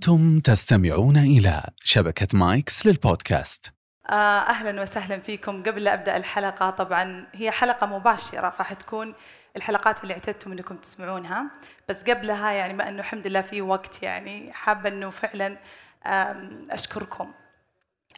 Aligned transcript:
أنتم 0.00 0.40
تستمعون 0.40 1.16
إلى 1.16 1.62
شبكة 1.84 2.26
مايكس 2.38 2.86
للبودكاست. 2.86 3.72
آه، 4.10 4.38
أهلا 4.40 4.82
وسهلا 4.82 5.20
فيكم. 5.20 5.62
قبل 5.62 5.84
لا 5.84 5.94
أبدأ 5.94 6.16
الحلقة 6.16 6.70
طبعا 6.70 7.26
هي 7.34 7.50
حلقة 7.50 7.86
مباشرة 7.86 8.50
فحتكون 8.50 9.14
الحلقات 9.56 10.02
اللي 10.02 10.14
اعتدتم 10.14 10.52
إنكم 10.52 10.76
تسمعونها. 10.76 11.44
بس 11.88 12.02
قبلها 12.02 12.50
يعني 12.52 12.74
ما 12.74 12.88
إنه 12.88 13.00
الحمد 13.00 13.26
لله 13.26 13.40
في 13.40 13.62
وقت 13.62 14.02
يعني 14.02 14.52
حابة 14.52 14.88
إنه 14.88 15.10
فعلا 15.10 15.58
آم، 16.06 16.64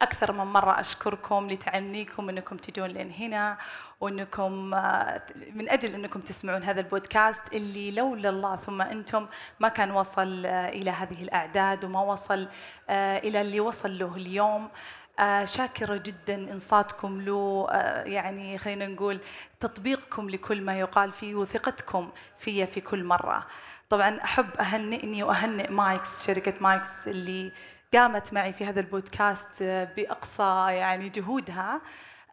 أكثر 0.01 0.31
من 0.31 0.43
مرة 0.43 0.79
أشكركم 0.79 1.49
لتعنيكم 1.49 2.29
إنكم 2.29 2.57
تجون 2.57 2.87
لين 2.87 3.11
هنا 3.11 3.57
وإنكم 4.01 4.73
آه، 4.73 5.21
من 5.53 5.69
أجل 5.69 5.93
إنكم 5.93 6.19
تسمعون 6.19 6.63
هذا 6.63 6.79
البودكاست 6.79 7.53
اللي 7.53 7.91
لولا 7.91 8.29
الله 8.29 8.55
ثم 8.55 8.81
أنتم 8.81 9.27
ما 9.59 9.69
كان 9.69 9.91
وصل 9.91 10.45
آه، 10.45 10.69
إلى 10.69 10.91
هذه 10.91 11.23
الأعداد 11.23 11.85
وما 11.85 12.01
وصل 12.01 12.47
آه، 12.89 13.17
إلى 13.17 13.41
اللي 13.41 13.59
وصل 13.59 13.99
له 13.99 14.15
اليوم. 14.15 14.69
شاكرة 15.43 15.97
جدا 15.97 16.35
إنصاتكم 16.35 17.21
له 17.21 17.67
يعني 18.05 18.57
خلينا 18.57 18.87
نقول 18.87 19.19
تطبيقكم 19.59 20.29
لكل 20.29 20.61
ما 20.61 20.79
يقال 20.79 21.11
فيه 21.11 21.35
وثقتكم 21.35 22.09
في 22.37 22.65
في 22.67 22.81
كل 22.81 23.03
مرة. 23.03 23.47
طبعا 23.89 24.19
أحب 24.23 24.57
أهنئني 24.59 25.23
وأهنئ 25.23 25.71
Mics 25.71 26.27
شركة 26.27 26.53
Mics 26.61 27.07
اللي 27.07 27.51
قامت 27.93 28.33
معي 28.33 28.53
في 28.53 28.65
هذا 28.65 28.79
البودكاست 28.79 29.61
آه، 29.61 29.83
بأقصى 29.83 30.67
يعني 30.71 31.09
جهودها. 31.09 31.81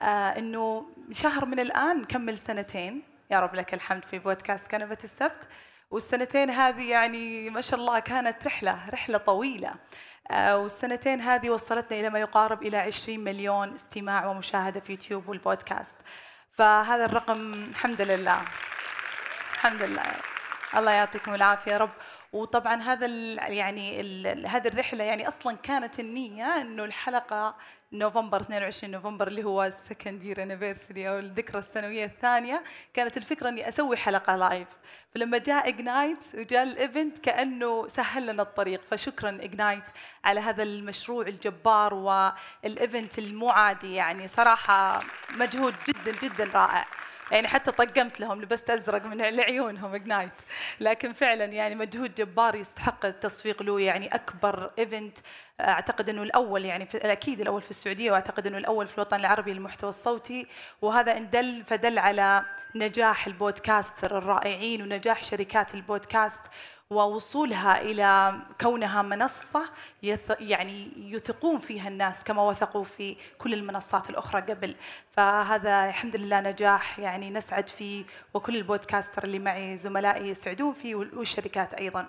آه، 0.02 0.38
إنه 0.38 0.86
شهر 1.12 1.44
من 1.44 1.60
الآن 1.60 2.00
نكمل 2.00 2.38
سنتين. 2.38 3.02
يا 3.30 3.40
رب 3.40 3.54
لك 3.54 3.74
الحمد 3.74 4.04
في 4.04 4.18
بودكاست 4.18 4.70
كنبة 4.70 4.98
السبت. 5.04 5.48
والسنتين 5.90 6.50
هذه 6.50 6.90
يعني 6.90 7.50
ما 7.50 7.60
شاء 7.60 7.80
الله 7.80 7.98
كانت 7.98 8.46
رحلة 8.46 8.88
رحلة 8.90 9.18
طويلة. 9.18 9.74
آه، 10.30 10.58
والسنتين 10.58 11.20
هذه 11.20 11.50
وصلتنا 11.50 12.00
إلى 12.00 12.10
ما 12.10 12.18
يقارب 12.18 12.62
إلى 12.62 12.76
20 12.76 13.20
مليون 13.24 13.74
استماع 13.74 14.26
ومشاهدة 14.26 14.80
في 14.80 14.92
يوتيوب 14.92 15.28
والبودكاست. 15.28 15.96
فهذا 16.52 17.04
الرقم 17.04 17.52
الحمد 17.52 18.02
لله. 18.02 18.42
الحمد 19.54 19.82
لله. 19.82 20.02
الله 20.76 20.90
يعطيكم 20.90 21.34
العافية 21.34 21.72
يا 21.72 21.78
رب. 21.78 21.90
وطبعا 22.36 22.82
هذا 22.82 23.06
يعني 23.48 24.00
هذه 24.46 24.68
الرحلة 24.68 25.04
يعني 25.04 25.28
أصلا 25.28 25.56
كانت 25.56 26.00
النية 26.00 26.60
إنه 26.60 26.84
الحلقة 26.84 27.54
نوفمبر 27.92 28.40
22 28.40 28.92
نوفمبر 28.92 29.28
اللي 29.28 29.44
هو 29.44 29.64
ال 29.64 29.73
second 29.73 30.26
year 30.26 30.42
anniversary 30.42 31.08
أو 31.08 31.18
الذكرى 31.18 31.58
السنويه 31.58 32.04
الثانية 32.04 32.62
كانت 32.94 33.16
الفكرة 33.16 33.48
إني 33.48 33.68
أسوي 33.68 33.96
حلقة 33.96 34.36
live 34.36 34.68
فلما 35.14 35.38
جاء 35.38 35.68
Ignite 35.68 36.18
وجاء 36.34 36.62
ال 36.62 36.72
event 36.72 37.18
كأنه 37.18 37.86
سهل 37.88 38.26
لنا 38.26 38.42
الطريق. 38.42 38.82
فشكرا 38.90 39.30
Ignite 39.30 39.84
على 40.24 40.40
هذا 40.40 40.62
المشروع 40.62 41.26
الجبار 41.26 41.94
وال 41.94 42.30
event 42.30 43.18
المو 43.18 43.50
عادي 43.50 43.94
يعني 43.94 44.28
صراحة 44.28 45.00
مجهود 45.36 45.74
جدا 45.88 46.18
جدا 46.22 46.44
رائع. 46.44 46.86
يعني 47.30 47.48
حتى 47.48 47.72
طقمت 47.72 48.20
لهم 48.20 48.42
لبست 48.42 48.70
أزرق 48.70 49.06
من 49.06 49.16
لعيونهم 49.16 49.94
Ignite 49.94 50.32
لكن 50.80 51.12
فعلا 51.12 51.44
يعني 51.44 51.74
مجهود 51.74 52.14
جبار 52.14 52.54
يستحق 52.54 53.06
التصفيق 53.06 53.62
له 53.62 53.80
يعني 53.80 54.06
أكبر 54.14 54.70
event 54.78 55.18
أعتقد 55.60 56.08
إنه 56.08 56.22
الأول 56.22 56.64
يعني 56.64 56.88
أكيد 56.94 57.40
الأول 57.40 57.62
في 57.62 57.70
السعودية 57.70 58.10
وأعتقد 58.10 58.46
إنه 58.46 58.58
الأول 58.58 58.86
في 58.86 58.94
الوطن 58.94 59.20
العربي 59.20 59.52
للمحتوى 59.52 59.88
الصوتي. 59.88 60.46
وهذا 60.82 61.16
إن 61.16 61.30
دل 61.30 61.64
فدل 61.64 61.98
على 61.98 62.44
نجاح 62.74 63.26
البودكاستر 63.26 64.18
الرائعين 64.18 64.82
ونجاح 64.82 65.22
شركات 65.22 65.74
البودكاست. 65.74 66.42
ووصولها 66.90 67.80
إلى 67.80 68.40
كونها 68.60 69.02
منصة 69.02 69.62
يث 70.02 70.32
يعني 70.40 70.90
يثقون 70.96 71.58
فيها 71.58 71.88
الناس 71.88 72.24
كما 72.24 72.42
وثقوا 72.42 72.84
في 72.84 73.16
كل 73.38 73.54
المنصات 73.54 74.10
الأخرى 74.10 74.40
قبل. 74.40 74.76
فهذا 75.10 75.88
الحمد 75.88 76.16
لله 76.16 76.40
نجاح 76.40 76.98
يعني 76.98 77.30
نسعد 77.30 77.68
فيه 77.68 78.04
وكل 78.34 78.56
البودكاستر 78.56 79.24
اللي 79.24 79.38
معي 79.38 79.76
زملائي 79.76 80.28
يسعدون 80.28 80.72
فيه 80.72 80.94
والشركات 80.94 81.74
أيضا. 81.74 82.06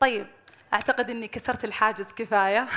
طيب 0.00 0.26
أعتقد 0.72 1.10
إني 1.10 1.28
كسرت 1.28 1.64
الحاجز 1.64 2.06
كفاية. 2.16 2.68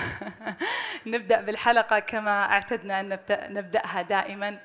نبدأ 1.05 1.41
بالحلقة 1.41 1.99
كما 1.99 2.45
أعتدنا 2.45 2.99
أن 2.99 3.19
نبدأها 3.29 4.01
دائما. 4.01 4.59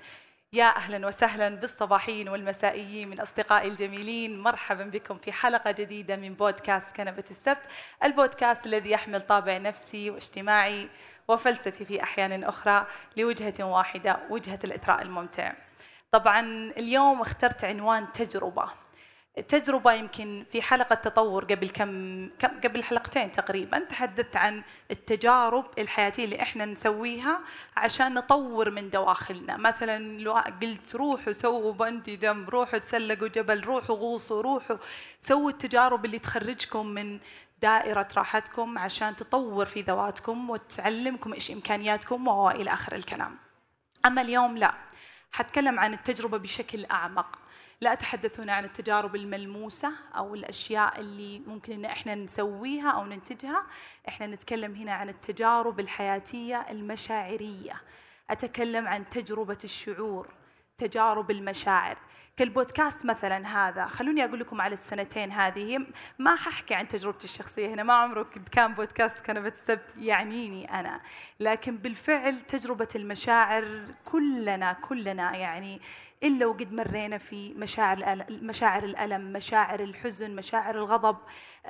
يا 0.57 0.77
أهلا 0.77 1.07
وسهلا 1.07 1.49
بالصباحيين 1.49 2.29
والمسائيين 2.29 3.09
من 3.09 3.21
أصدقائي 3.21 3.69
الجميلين. 3.69 4.41
مرحبا 4.41 4.85
بكم 4.85 5.19
في 5.19 5.33
حلقة 5.33 5.71
جديدة 5.71 6.17
من 6.17 6.35
بودكاست 6.35 6.97
كنبة 6.97 7.25
السبت. 7.31 7.63
البودكاست 8.05 8.67
الذي 8.67 8.91
يحمل 8.91 9.23
طابع 9.23 9.59
نفسي 9.59 10.11
واجتماعي 10.11 10.89
وفلسفي 11.29 11.85
في 11.85 12.03
أحيان 12.03 12.45
أخرى 12.45 12.87
لوجهة 13.17 13.65
واحدة 13.65 14.17
وجهة 14.31 14.59
الاثراء 14.65 15.03
الممتع. 15.03 15.53
طبعا 16.11 16.41
اليوم 16.77 17.21
اخترت 17.21 17.65
عنوان 17.65 18.13
تجربة. 18.13 18.69
تجربة 19.49 19.93
يمكن 19.93 20.45
في 20.53 20.63
حلقة 20.63 20.95
تطور 20.95 21.45
قبل 21.45 21.69
كم, 21.69 22.29
قبل 22.65 22.85
حلقتين 22.85 23.33
تقريبا. 23.33 23.79
تحدثت 23.79 24.37
عن 24.37 24.63
التجارب 24.91 25.65
الحياتية 25.79 26.25
اللي 26.25 26.43
إحنا 26.43 26.65
نسويها 26.65 27.41
عشان 27.77 28.15
نطور 28.15 28.71
من 28.71 28.91
دواخلنا. 28.91 29.57
مثلا 29.57 30.21
لو 30.21 30.33
قلت 30.33 30.95
روحوا 30.97 31.33
سووا 31.33 31.73
بنجي 31.73 32.17
جمب 32.17 32.51
روحوا 32.51 32.79
تسلقوا 32.79 33.29
جبل 33.29 33.61
روحوا 33.61 33.97
غوصوا 33.97 34.43
روحوا 34.43 34.77
سووا 35.21 35.51
التجارب 35.51 36.05
اللي 36.05 36.19
تخرجكم 36.19 36.87
من 36.87 37.19
دائرة 37.63 38.09
راحتكم 38.17 38.79
عشان 38.79 39.17
تطور 39.17 39.65
في 39.65 39.81
ذواتكم 39.83 40.51
وتعلمكم 40.51 41.33
إيش 41.33 41.51
إمكانياتكم 41.51 42.29
وإلى 42.29 42.73
آخر 42.73 42.95
الكلام. 42.95 43.37
أما 44.07 44.23
اليوم 44.23 44.59
لا. 44.59 44.75
حتكلم 45.33 45.81
عن 45.81 45.95
التجربة 45.95 46.39
بشكل 46.39 46.85
أعمق. 46.85 47.39
لا 47.81 47.93
أتحدث 47.93 48.41
هنا 48.41 48.53
عن 48.53 48.65
التجارب 48.65 49.17
الملموسة 49.17 49.93
أو 50.17 50.35
الأشياء 50.35 51.01
اللي 51.01 51.43
ممكن 51.47 51.73
إن 51.73 51.85
إحنا 51.85 52.15
نسويها 52.15 52.91
أو 52.91 53.05
ننتجها. 53.05 53.67
إحنا 54.09 54.27
نتكلم 54.27 54.75
هنا 54.75 54.93
عن 54.93 55.09
التجارب 55.09 55.81
الحياتية 55.81 56.67
المشاعرية. 56.71 57.81
أتكلم 58.31 58.89
عن 58.89 59.09
تجربة 59.09 59.59
الشعور 59.65 60.29
تجارب 60.79 61.31
المشاعر. 61.31 61.97
كالبودكاست 62.37 63.07
مثلا 63.07 63.69
هذا 63.69 63.87
خلوني 63.87 64.25
أقول 64.25 64.41
لكم 64.41 64.61
على 64.61 64.73
السنتين 64.73 65.33
هذه 65.33 65.87
ما 66.19 66.37
ححكي 66.37 66.75
عن 66.75 66.89
تجربتي 66.89 67.25
الشخصية 67.25 67.69
هنا 67.69 67.83
ما 67.83 67.93
عمره 67.93 68.27
كان 68.53 68.75
بودكاست 68.75 69.27
كنبه 69.27 69.49
السبت 69.49 69.97
يعنيني 69.99 70.81
أنا. 70.81 71.01
لكن 71.41 71.77
بالفعل 71.77 72.41
تجربة 72.41 72.89
المشاعر 72.97 73.85
كلنا 74.05 74.73
كلنا 74.73 75.37
يعني 75.37 75.81
إلا 76.23 76.47
وقد 76.47 76.73
مرينا 76.73 77.19
في 77.19 77.55
مشاعر 77.55 78.85
الألم 78.85 79.33
مشاعر 79.33 79.81
الحزن 79.81 80.37
مشاعر 80.37 80.79
الغضب. 80.79 81.17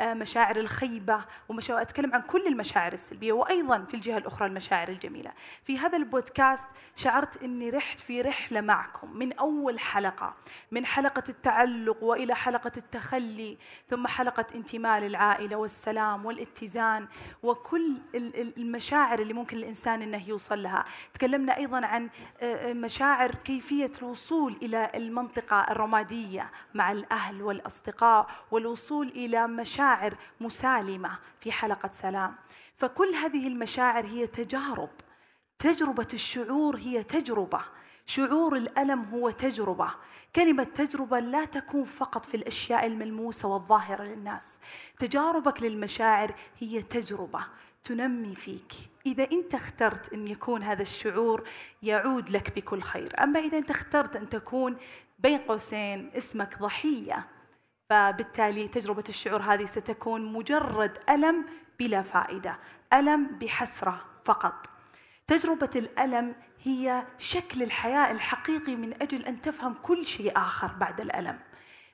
مشاعر 0.01 0.57
الخيبة 0.57 1.25
ومشاعر 1.49 1.83
أتكلم 1.83 2.15
عن 2.15 2.23
كل 2.23 2.47
المشاعر 2.47 2.93
السلبية 2.93 3.33
وأيضا 3.33 3.85
في 3.85 3.95
الجهة 3.95 4.19
الأخرى 4.19 4.47
المشاعر 4.49 4.89
الجميلة. 4.89 5.33
في 5.65 5.79
هذا 5.79 5.99
البودكاست 5.99 6.67
شعرت 6.97 7.43
إني 7.43 7.71
رحت 7.71 7.99
في 7.99 8.23
رحلة 8.23 8.61
معكم 8.61 9.17
من 9.17 9.33
أول 9.33 9.79
حلقة 9.81 10.35
من 10.71 10.87
حلقة 10.87 11.23
التعلق 11.29 12.03
وإلى 12.03 12.35
حلقة 12.35 12.73
التخلي 12.77 13.59
ثم 13.89 14.07
حلقة 14.07 14.47
انتماء 14.55 15.01
للعائلة 15.01 15.57
والسلام 15.57 16.27
والاتزان 16.27 17.09
وكل 17.43 17.97
المشاعر 18.57 19.19
اللي 19.19 19.35
ممكن 19.35 19.57
الإنسان 19.57 20.03
إنه 20.03 20.29
يوصل 20.29 20.63
لها. 20.63 20.85
تكلمنا 21.15 21.57
أيضا 21.57 21.87
عن 21.87 22.11
مشاعر 22.65 23.35
كيفية 23.35 23.93
الوصول 24.03 24.57
إلى 24.63 24.91
المنطقة 24.95 25.61
الرمادية 25.71 26.51
مع 26.75 26.93
الأهل 26.93 27.43
والأصدقاء 27.43 28.27
والوصول 28.51 29.09
إلى 29.09 29.47
مشاعر 29.47 29.86
مسالمة 30.41 31.19
في 31.41 31.53
حلقة 31.53 31.91
سلام. 31.93 32.35
فكل 32.77 33.15
هذه 33.15 33.47
المشاعر 33.49 34.07
هي 34.07 34.27
تجارب. 34.27 34.91
تجربة 35.59 36.09
الشعور 36.15 36.77
هي 36.77 37.03
تجربة. 37.03 37.61
شعور 38.07 38.57
الألم 38.57 39.05
هو 39.05 39.31
تجربة. 39.31 39.91
كلمة 40.37 40.65
تجربة 40.65 41.21
لا 41.21 41.45
تكون 41.45 41.85
فقط 41.85 42.27
في 42.27 42.37
الأشياء 42.37 42.87
الملموسة 42.87 43.49
والظاهرة 43.49 44.05
للناس. 44.05 44.61
تجاربك 44.99 45.63
للمشاعر 45.63 46.35
هي 46.59 46.83
تجربة 46.83 47.41
تنمي 47.85 48.35
فيك. 48.35 48.73
إذا 49.07 49.29
أنت 49.33 49.55
اخترت 49.55 50.13
أن 50.13 50.27
يكون 50.27 50.63
هذا 50.63 50.83
الشعور 50.83 51.49
يعود 51.83 52.31
لك 52.31 52.57
بكل 52.57 52.83
خير. 52.83 53.23
أما 53.23 53.41
إذا 53.41 53.59
أنت 53.59 53.71
اخترت 53.71 54.17
أن 54.17 54.29
تكون 54.29 54.77
بين 55.19 55.39
قوسين 55.39 56.11
اسمك 56.15 56.59
ضحية. 56.59 57.27
فبالتالي 57.91 58.69
تجربة 58.69 59.05
الشعور 59.09 59.43
هذه 59.43 59.65
ستكون 59.65 60.33
مجرد 60.33 60.99
ألم 61.11 61.45
بلا 61.79 62.03
فائدة 62.03 62.59
ألم 62.93 63.27
بحسرة 63.27 64.05
فقط. 64.25 64.67
تجربة 65.27 65.71
الألم 65.77 66.35
هي 66.65 67.05
شكل 67.19 67.63
الحياة 67.63 68.11
الحقيقي 68.11 68.77
من 68.77 69.03
أجل 69.03 69.25
أن 69.25 69.41
تفهم 69.41 69.75
كل 69.83 70.07
شيء 70.07 70.33
آخر 70.37 70.67
بعد 70.67 71.01
الألم. 71.01 71.39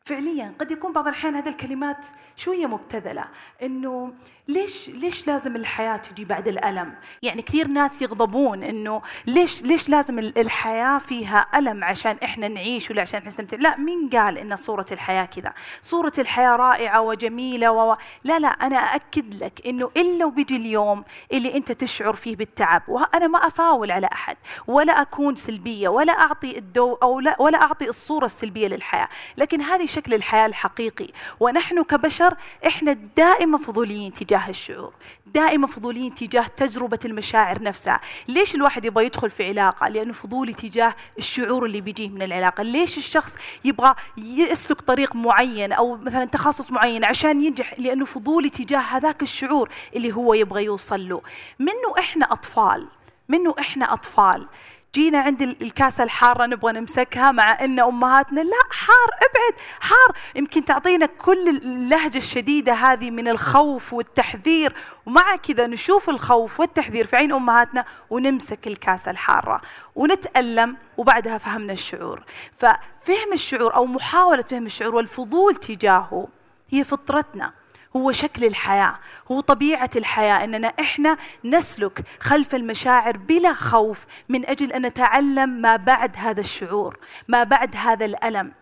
فعليا 0.05 0.53
قد 0.59 0.71
يكون 0.71 0.93
بعض 0.93 1.09
الأحيان 1.09 1.37
هذه 1.37 1.49
الكلمات 1.49 2.07
شوية 2.37 2.67
مبتذلة 2.67 3.25
إنه 3.63 4.13
ليش 4.49 4.89
ليش 4.89 5.27
لازم 5.27 5.57
الحياة 5.57 5.97
تجي 5.97 6.25
بعد 6.25 6.49
الألم؟ 6.49 6.95
يعني 7.23 7.43
كثير 7.43 7.69
ناس 7.69 8.03
يغضبون 8.03 8.63
إنه 8.63 9.03
ليش 9.27 9.63
ليش 9.63 9.89
لازم 9.89 10.19
الحياة 10.19 10.99
فيها 10.99 11.47
ألم 11.55 11.85
عشان 11.85 12.17
إحنا 12.25 12.49
نعيش 12.49 12.91
ولا 12.91 13.03
عشان 13.03 13.23
نستمتع؟ 13.27 13.57
لا 13.57 13.79
مين 13.79 14.09
قال 14.09 14.39
إن 14.39 14.57
صورة 14.57 14.87
الحياة 14.93 15.25
كذا؟ 15.25 15.53
صورة 15.83 16.13
الحياة 16.19 16.57
رائعة 16.57 17.01
وجميلة 17.01 17.73
و... 17.73 17.97
لا 18.25 18.39
لا 18.39 18.49
أنا 18.49 18.77
أأكد 18.77 19.43
لك 19.45 19.67
إنه 19.67 19.91
إلا 19.97 20.25
وبيجي 20.25 20.57
اليوم 20.57 21.05
اللي 21.33 21.57
أنت 21.57 21.73
تشعر 21.73 22.15
فيه 22.15 22.37
بالتعب 22.37 22.83
وأنا 22.89 23.27
ما 23.27 23.39
أفاول 23.39 23.91
على 23.91 24.09
أحد 24.13 24.37
ولا 24.67 25.03
أكون 25.03 25.35
سلبية 25.35 25.89
ولا 25.89 26.13
أعطي 26.13 26.59
الدو 26.59 26.95
أو 26.95 27.21
لا 27.21 27.37
ولا 27.43 27.63
أعطي 27.63 27.89
الصورة 27.89 28.27
السلبية 28.27 28.69
للحياة، 28.69 29.09
لكن 29.37 29.61
هذه 29.61 29.92
شكل 29.93 30.15
الحياة 30.15 30.47
الحقيقي. 30.47 31.09
ونحن 31.41 31.83
كبشر 31.83 32.35
إحنا 32.67 32.93
دائما 33.17 33.59
فضوليين 33.59 34.13
تجاه 34.13 34.49
الشعور 34.49 34.93
دائما 35.27 35.67
فضوليين 35.67 36.15
تجاه 36.15 36.47
تجربة 36.57 36.99
المشاعر 37.05 37.63
نفسها. 37.63 38.01
ليش 38.29 38.55
الواحد 38.55 38.85
يبغى 38.85 39.07
يدخل 39.07 39.31
في 39.31 39.49
علاقة؟ 39.49 39.89
لأنه 39.89 40.13
فضولي 40.13 40.53
تجاه 40.53 40.95
الشعور 41.19 41.65
اللي 41.67 41.81
بيجيه 41.81 42.09
من 42.09 42.23
العلاقة. 42.23 42.63
ليش 42.63 42.99
الشخص 42.99 43.35
يبغى 43.65 43.95
يسلك 44.19 44.81
طريق 44.81 45.17
معين 45.17 45.73
أو 45.73 45.97
مثلا 45.97 46.25
تخصص 46.25 46.71
معين 46.71 47.05
عشان 47.05 47.43
ينجح؟ 47.43 47.75
لأنه 47.79 48.05
فضولي 48.05 48.51
تجاه 48.51 48.79
هذاك 48.79 49.23
الشعور 49.23 49.69
اللي 49.97 50.13
هو 50.13 50.35
يبغى 50.35 50.65
يوصل 50.65 51.09
له. 51.09 51.23
منه 51.59 51.99
إحنا 51.99 52.33
أطفال؟ 52.33 52.89
منه 53.29 53.55
إحنا 53.59 53.93
أطفال؟ 53.93 54.47
جينا 54.95 55.19
عند 55.19 55.43
الكاسة 55.43 56.05
الحارة 56.05 56.47
نبغى 56.47 56.73
نمسكها 56.73 57.33
مع 57.33 57.65
أن 57.65 57.81
أمهاتنا 57.81 58.41
لا 58.41 58.63
حار 58.71 59.09
أبعد 59.17 59.61
حار. 59.81 60.17
يمكن 60.35 60.65
تعطينا 60.65 61.07
كل 61.07 61.49
اللهجة 61.49 62.19
الشديدة 62.19 62.73
هذه 62.73 63.11
من 63.11 63.29
الخوف 63.29 63.93
والتحذير. 63.93 64.73
ومع 65.07 65.37
كذا 65.37 65.67
نشوف 65.67 66.11
الخوف 66.11 66.61
والتحذير 66.61 67.07
في 67.07 67.17
عين 67.17 67.33
أمهاتنا 67.33 67.85
ونمسك 68.11 68.67
الكاسة 68.67 69.11
الحارة 69.11 69.61
ونتألم 69.95 70.77
وبعدها 70.97 71.39
فهمنا 71.39 71.73
الشعور. 71.73 72.23
ففهم 72.59 73.33
الشعور 73.33 73.75
أو 73.75 73.87
محاولة 73.87 74.43
فهم 74.43 74.67
الشعور 74.67 74.95
والفضول 74.95 75.55
تجاهه 75.55 76.29
هي 76.71 76.85
فطرتنا. 76.85 77.62
هو 77.97 78.13
شكل 78.13 78.45
الحياة 78.45 78.99
هو 79.31 79.41
طبيعة 79.41 79.91
الحياة 79.97 80.45
أننا 80.45 80.69
إحنا 80.69 81.17
نسلك 81.45 82.05
خلف 82.21 82.55
المشاعر 82.55 83.17
بلا 83.17 83.55
خوف 83.55 84.07
من 84.29 84.47
أجل 84.47 84.73
أن 84.73 84.87
نتعلم 84.87 85.49
ما 85.49 85.77
بعد 85.77 86.17
هذا 86.17 86.41
الشعور 86.41 86.99
ما 87.29 87.45
بعد 87.45 87.77
هذا 87.77 88.05
الألم 88.05 88.53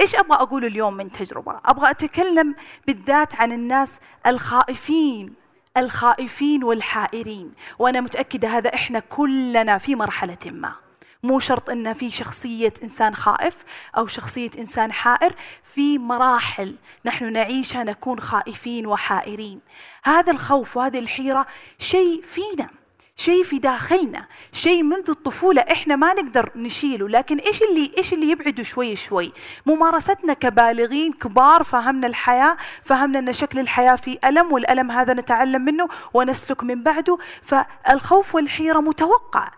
إيش 0.00 0.14
أبغى 0.16 0.36
أقول 0.36 0.64
اليوم 0.64 0.94
من 0.94 1.12
تجربة؟ 1.12 1.60
أبغى 1.64 1.90
أتكلم 1.90 2.54
بالذات 2.86 3.34
عن 3.34 3.52
الناس 3.52 4.00
الخائفين 4.26 5.34
الخائفين 5.76 6.64
والحائرين، 6.64 7.52
وأنا 7.78 8.00
متأكدة 8.00 8.48
هذا 8.48 8.74
إحنا 8.74 9.00
كلنا 9.00 9.78
في 9.78 9.94
مرحلة 9.94 10.38
ما. 10.46 10.85
مو 11.26 11.38
شرط 11.38 11.70
ان 11.70 11.92
في 11.92 12.10
شخصية 12.10 12.74
إنسان 12.82 13.14
خائف 13.14 13.64
أو 13.96 14.06
شخصية 14.06 14.50
إنسان 14.58 14.92
حائر 14.92 15.34
في 15.74 15.98
مراحل 15.98 16.74
نحن 17.04 17.32
نعيشها 17.32 17.84
نكون 17.84 18.20
خائفين 18.20 18.86
وحائرين. 18.86 19.60
هذا 20.04 20.32
الخوف 20.32 20.76
وهذه 20.76 20.98
الحيرة 20.98 21.46
شيء 21.78 22.22
فينا 22.22 22.68
شيء 23.16 23.42
في 23.42 23.58
داخلنا 23.58 24.26
شيء 24.52 24.82
منذ 24.82 25.10
الطفولة 25.10 25.62
إحنا 25.62 25.96
ما 25.96 26.14
نقدر 26.14 26.50
نشيله. 26.56 27.08
لكن 27.08 27.38
إيش 27.38 27.62
اللي 27.62 27.92
إيش 27.98 28.12
اللي 28.12 28.30
يبعده 28.30 28.62
شوي 28.62 28.96
شوي؟ 28.96 29.32
ممارستنا 29.66 30.32
كبالغين 30.32 31.12
كبار 31.12 31.64
فهمنا 31.64 32.06
الحياة 32.06 32.56
فهمنا 32.84 33.18
إن 33.18 33.32
شكل 33.32 33.58
الحياة 33.58 33.96
في 33.96 34.18
ألم 34.24 34.52
والألم 34.52 34.90
هذا 34.90 35.14
نتعلم 35.14 35.62
منه 35.62 35.88
ونسلك 36.14 36.62
من 36.62 36.82
بعده. 36.82 37.18
فالخوف 37.42 38.34
والحيرة 38.34 38.80
متوقع. 38.80 39.48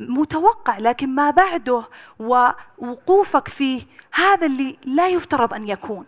متوقع 0.00 0.78
لكن 0.78 1.14
ما 1.14 1.30
بعده 1.30 1.84
ووقوفك 2.18 3.48
فيه 3.48 3.82
هذا 4.12 4.46
اللي 4.46 4.76
لا 4.84 5.08
يفترض 5.08 5.54
أن 5.54 5.68
يكون 5.68 6.06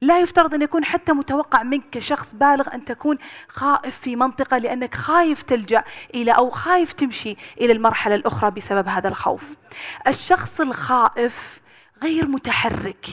لا 0.00 0.20
يفترض 0.20 0.54
أن 0.54 0.62
يكون 0.62 0.84
حتى 0.84 1.12
متوقع 1.12 1.62
منك 1.62 1.90
كشخص 1.90 2.34
بالغ 2.34 2.74
أن 2.74 2.84
تكون 2.84 3.18
خائف 3.48 3.98
في 3.98 4.16
منطقة 4.16 4.58
لأنك 4.58 4.94
خايف 4.94 5.42
تلجأ 5.42 5.84
إلى 6.14 6.32
أو 6.32 6.50
خايف 6.50 6.92
تمشي 6.92 7.36
إلى 7.60 7.72
المرحلة 7.72 8.14
الأخرى 8.14 8.50
بسبب 8.50 8.88
هذا 8.88 9.08
الخوف. 9.08 9.56
الشخص 10.06 10.60
الخائف 10.60 11.60
غير 12.02 12.26
متحرك 12.26 13.06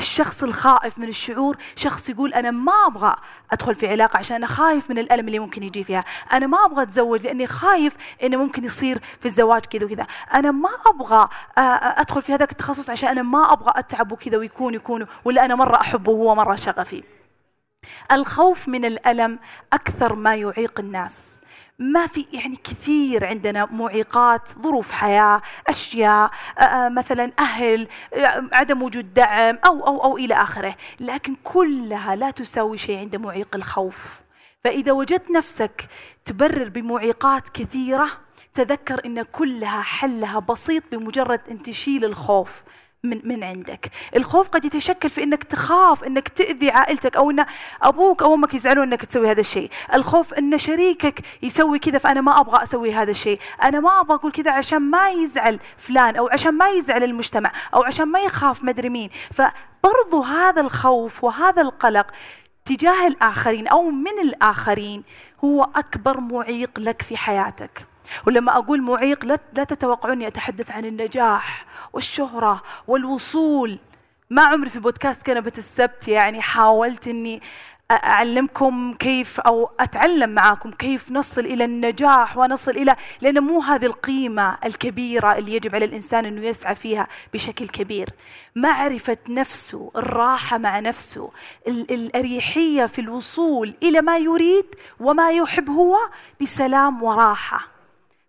الشخص 0.00 0.42
الخائف 0.42 0.98
من 0.98 1.08
الشعور 1.08 1.56
شخص 1.76 2.08
يقول 2.08 2.34
أنا 2.34 2.50
ما 2.50 2.72
أبغى 2.86 3.16
أدخل 3.52 3.74
في 3.74 3.88
علاقة 3.88 4.16
عشان 4.16 4.36
أنا 4.36 4.46
خايف 4.46 4.90
من 4.90 4.98
الألم 4.98 5.26
اللي 5.26 5.38
ممكن 5.38 5.62
يجي 5.62 5.84
فيها. 5.84 6.04
أنا 6.32 6.46
ما 6.46 6.64
أبغى 6.64 6.82
أتزوج 6.82 7.26
لأني 7.26 7.46
خايف 7.46 7.96
إنه 8.22 8.36
ممكن 8.36 8.64
يصير 8.64 9.02
في 9.20 9.26
الزواج 9.26 9.66
كذا 9.66 9.84
وكذا. 9.84 10.06
أنا 10.34 10.50
ما 10.50 10.70
أبغى 10.86 11.28
أدخل 12.00 12.22
في 12.22 12.34
هذاك 12.34 12.52
التخصص 12.52 12.90
عشان 12.90 13.08
أنا 13.08 13.22
ما 13.22 13.52
أبغى 13.52 13.72
أتعب 13.76 14.12
وكذا 14.12 14.38
ويكون 14.38 14.74
يكون 14.74 15.06
ولا 15.24 15.44
أنا 15.44 15.54
مرة 15.54 15.80
أحبه 15.80 16.12
وهو 16.12 16.34
مرة 16.34 16.56
شغفي. 16.56 17.04
الخوف 18.12 18.68
من 18.68 18.84
الألم 18.84 19.38
أكثر 19.72 20.14
ما 20.14 20.34
يعيق 20.34 20.80
الناس. 20.80 21.40
ما 21.80 22.06
في 22.06 22.26
يعني 22.32 22.56
كثير 22.56 23.26
عندنا 23.26 23.68
معيقات 23.70 24.42
ظروف 24.62 24.90
حياة 24.90 25.42
أشياء 25.68 26.30
مثلا 26.90 27.32
أهل 27.38 27.88
عدم 28.52 28.82
وجود 28.82 29.14
دعم 29.14 29.58
أو 29.66 29.86
أو 29.86 30.04
أو 30.04 30.16
إلى 30.16 30.34
آخره. 30.34 30.76
لكن 31.00 31.36
كلها 31.44 32.16
لا 32.16 32.30
تساوي 32.30 32.78
شيء 32.78 32.98
عند 32.98 33.16
معيق 33.16 33.56
الخوف. 33.56 34.20
فإذا 34.64 34.92
وجدت 34.92 35.30
نفسك 35.30 35.88
تبرر 36.24 36.68
بمعيقات 36.68 37.48
كثيرة 37.48 38.08
تذكر 38.54 39.04
أن 39.06 39.22
كلها 39.22 39.82
حلها 39.82 40.38
بسيط 40.38 40.82
بمجرد 40.92 41.40
أن 41.50 41.62
تشيل 41.62 42.04
الخوف. 42.04 42.62
من 43.04 43.20
من 43.24 43.44
عندك. 43.44 43.90
الخوف 44.16 44.48
قد 44.48 44.64
يتشكل 44.64 45.10
في 45.10 45.22
إنك 45.22 45.44
تخاف 45.44 46.04
إنك 46.04 46.28
تأذي 46.28 46.70
عائلتك 46.70 47.16
أو 47.16 47.30
إن 47.30 47.44
أبوك 47.82 48.22
أو 48.22 48.34
أمك 48.34 48.54
يزعلون 48.54 48.86
إنك 48.86 49.04
تسوي 49.04 49.30
هذا 49.30 49.40
الشيء. 49.40 49.70
الخوف 49.94 50.34
إن 50.34 50.58
شريكك 50.58 51.20
يسوي 51.42 51.78
كذا 51.78 51.98
فأنا 51.98 52.20
ما 52.20 52.40
أبغى 52.40 52.62
أسوي 52.62 52.92
هذا 52.94 53.10
الشيء. 53.10 53.40
أنا 53.62 53.80
ما 53.80 54.00
أبغى 54.00 54.14
أقول 54.14 54.32
كذا 54.32 54.50
عشان 54.50 54.78
ما 54.78 55.10
يزعل 55.10 55.58
فلان 55.76 56.16
أو 56.16 56.28
عشان 56.28 56.54
ما 56.54 56.68
يزعل 56.68 57.04
المجتمع 57.04 57.52
أو 57.74 57.82
عشان 57.82 58.08
ما 58.08 58.20
يخاف 58.20 58.64
مدري 58.64 58.88
مين. 58.88 59.10
فبرضو 59.30 60.22
هذا 60.22 60.60
الخوف 60.60 61.24
وهذا 61.24 61.62
القلق 61.62 62.06
تجاه 62.64 63.06
الآخرين 63.06 63.68
أو 63.68 63.90
من 63.90 64.18
الآخرين 64.22 65.02
هو 65.44 65.62
أكبر 65.76 66.20
معيق 66.20 66.78
لك 66.78 67.02
في 67.02 67.16
حياتك. 67.16 67.89
ولما 68.26 68.56
أقول 68.56 68.82
معيق 68.82 69.24
لا, 69.24 69.38
لا 69.56 69.64
تتوقعوني 69.64 70.26
أتحدث 70.26 70.70
عن 70.70 70.84
النجاح 70.84 71.66
والشهرة 71.92 72.62
والوصول. 72.86 73.78
ما 74.30 74.42
عمري 74.42 74.70
في 74.70 74.78
بودكاست 74.78 75.26
كنبة 75.26 75.52
السبت 75.58 76.08
يعني 76.08 76.42
حاولت 76.42 77.08
أني 77.08 77.42
أعلمكم 77.90 78.94
كيف 78.94 79.40
أو 79.40 79.70
أتعلم 79.80 80.30
معاكم 80.30 80.70
كيف 80.70 81.10
نصل 81.10 81.40
إلى 81.40 81.64
النجاح 81.64 82.36
ونصل 82.36 82.70
إلى 82.70 82.96
لأن 83.20 83.40
مو 83.42 83.60
هذه 83.60 83.86
القيمة 83.86 84.58
الكبيرة 84.64 85.38
اللي 85.38 85.54
يجب 85.54 85.74
على 85.74 85.84
الإنسان 85.84 86.24
أنه 86.24 86.46
يسعى 86.46 86.74
فيها 86.74 87.06
بشكل 87.32 87.68
كبير. 87.68 88.08
معرفة 88.56 89.18
نفسه 89.28 89.90
الراحة 89.96 90.58
مع 90.58 90.80
نفسه 90.80 91.30
الأريحية 91.68 92.86
في 92.86 93.00
الوصول 93.00 93.74
إلى 93.82 94.00
ما 94.00 94.18
يريد 94.18 94.66
وما 95.00 95.30
يحب 95.30 95.70
هو 95.70 95.96
بسلام 96.40 97.02
وراحة. 97.02 97.79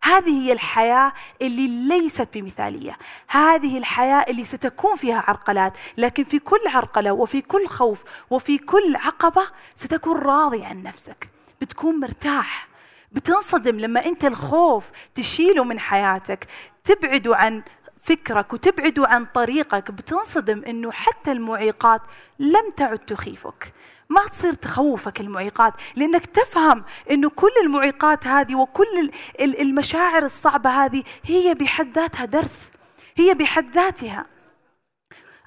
هذه 0.04 0.42
هي 0.48 0.54
الحياة 0.54 1.14
اللي 1.42 1.68
ليست 1.68 2.28
بمثالية. 2.34 2.98
هذه 3.28 3.78
الحياة 3.78 4.26
اللي 4.28 4.44
ستكون 4.44 4.96
فيها 4.96 5.24
عرقلات 5.28 5.74
لكن 5.98 6.24
في 6.24 6.40
كل 6.40 6.60
عرقلة 6.68 7.12
وفي 7.12 7.42
كل 7.42 7.68
خوف 7.68 8.04
وفي 8.30 8.58
كل 8.58 8.96
عقبة 8.96 9.48
ستكون 9.76 10.18
راضي 10.18 10.66
عن 10.66 10.84
نفسك. 10.84 11.30
بتكون 11.62 12.00
مرتاح 12.00 12.68
بتنصدم 13.12 13.80
لما 13.80 14.06
أنت 14.06 14.26
الخوف 14.26 14.92
تشيله 15.16 15.64
من 15.64 15.80
حياتك. 15.80 16.48
تبعده 16.84 17.36
عن 17.36 17.64
فكرك 18.04 18.54
وتبعده 18.54 19.08
عن 19.08 19.26
طريقك 19.26 19.92
بتنصدم 19.92 20.64
إنه 20.68 20.92
حتى 20.92 21.32
المعيقات 21.32 22.02
لم 22.40 22.72
تعد 22.78 23.00
تخيفك. 23.00 23.74
ما 24.12 24.28
تصير 24.28 24.54
تخوفك 24.54 25.22
المعيقات 25.22 25.74
لأنك 25.96 26.26
تفهم 26.26 26.84
إنه 27.12 27.30
كل 27.30 27.52
المعيقات 27.64 28.28
هذه 28.28 28.56
وكل 28.56 29.12
المشاعر 29.40 30.24
الصعبة 30.24 30.70
هذه 30.70 31.04
هي 31.24 31.54
بحد 31.54 31.90
ذاتها 31.96 32.26
درس 32.26 32.72
هي 33.18 33.34
بحد 33.34 33.72
ذاتها. 33.72 34.26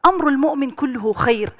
أمر 0.06 0.28
المؤمن 0.28 0.70
كله 0.70 1.12
خير. 1.12 1.52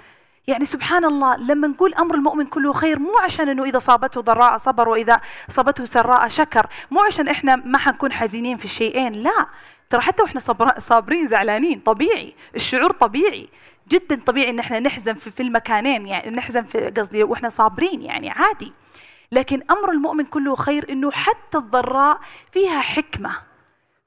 يعني 0.46 0.64
سبحان 0.64 1.04
الله 1.04 1.37
لما 1.37 1.68
نقول 1.68 1.94
أمر 1.94 2.14
المؤمن 2.14 2.46
كله 2.46 2.73
خير 2.73 2.99
مو 2.99 3.18
عشان 3.18 3.49
إنه 3.49 3.64
إذا 3.64 3.78
صابته 3.78 4.20
ضراء 4.20 4.58
صبر 4.58 4.88
وإذا 4.88 5.20
صابته 5.50 5.84
سراء 5.84 6.28
شكر 6.28 6.66
مو 6.90 7.00
عشان 7.00 7.28
إحنا 7.28 7.56
ما 7.56 7.78
حنكون 7.78 8.12
حزينين 8.12 8.56
في 8.56 8.64
الشيئين 8.64 9.12
لا. 9.12 9.46
ترى 9.91 10.00
حتى 10.00 10.23
وإحنا 10.23 10.41
صابرين 10.79 11.29
زعلانين 11.29 11.81
طبيعي. 11.81 12.35
الشعور 12.55 12.91
طبيعي. 12.91 13.49
جدا 13.88 14.21
طبيعي 14.26 14.50
إن 14.50 14.59
إحنا 14.59 14.81
نحزن 14.81 15.14
في, 15.14 15.43
المكانين 15.43 16.07
يعني 16.07 16.31
نحزن 16.31 16.62
في 16.62 16.91
قصدي 16.91 17.23
وإحنا 17.23 17.49
صابرين 17.49 18.03
يعني 18.03 18.31
عادي. 18.31 18.73
لكن 19.33 19.62
أمر 19.71 19.91
المؤمن 19.91 20.25
كله 20.25 20.57
خير 20.57 20.93
إنه 20.93 21.11
حتى 21.11 21.59
الضراء 21.59 22.21
فيها 22.53 22.81
حكمة. 22.81 23.37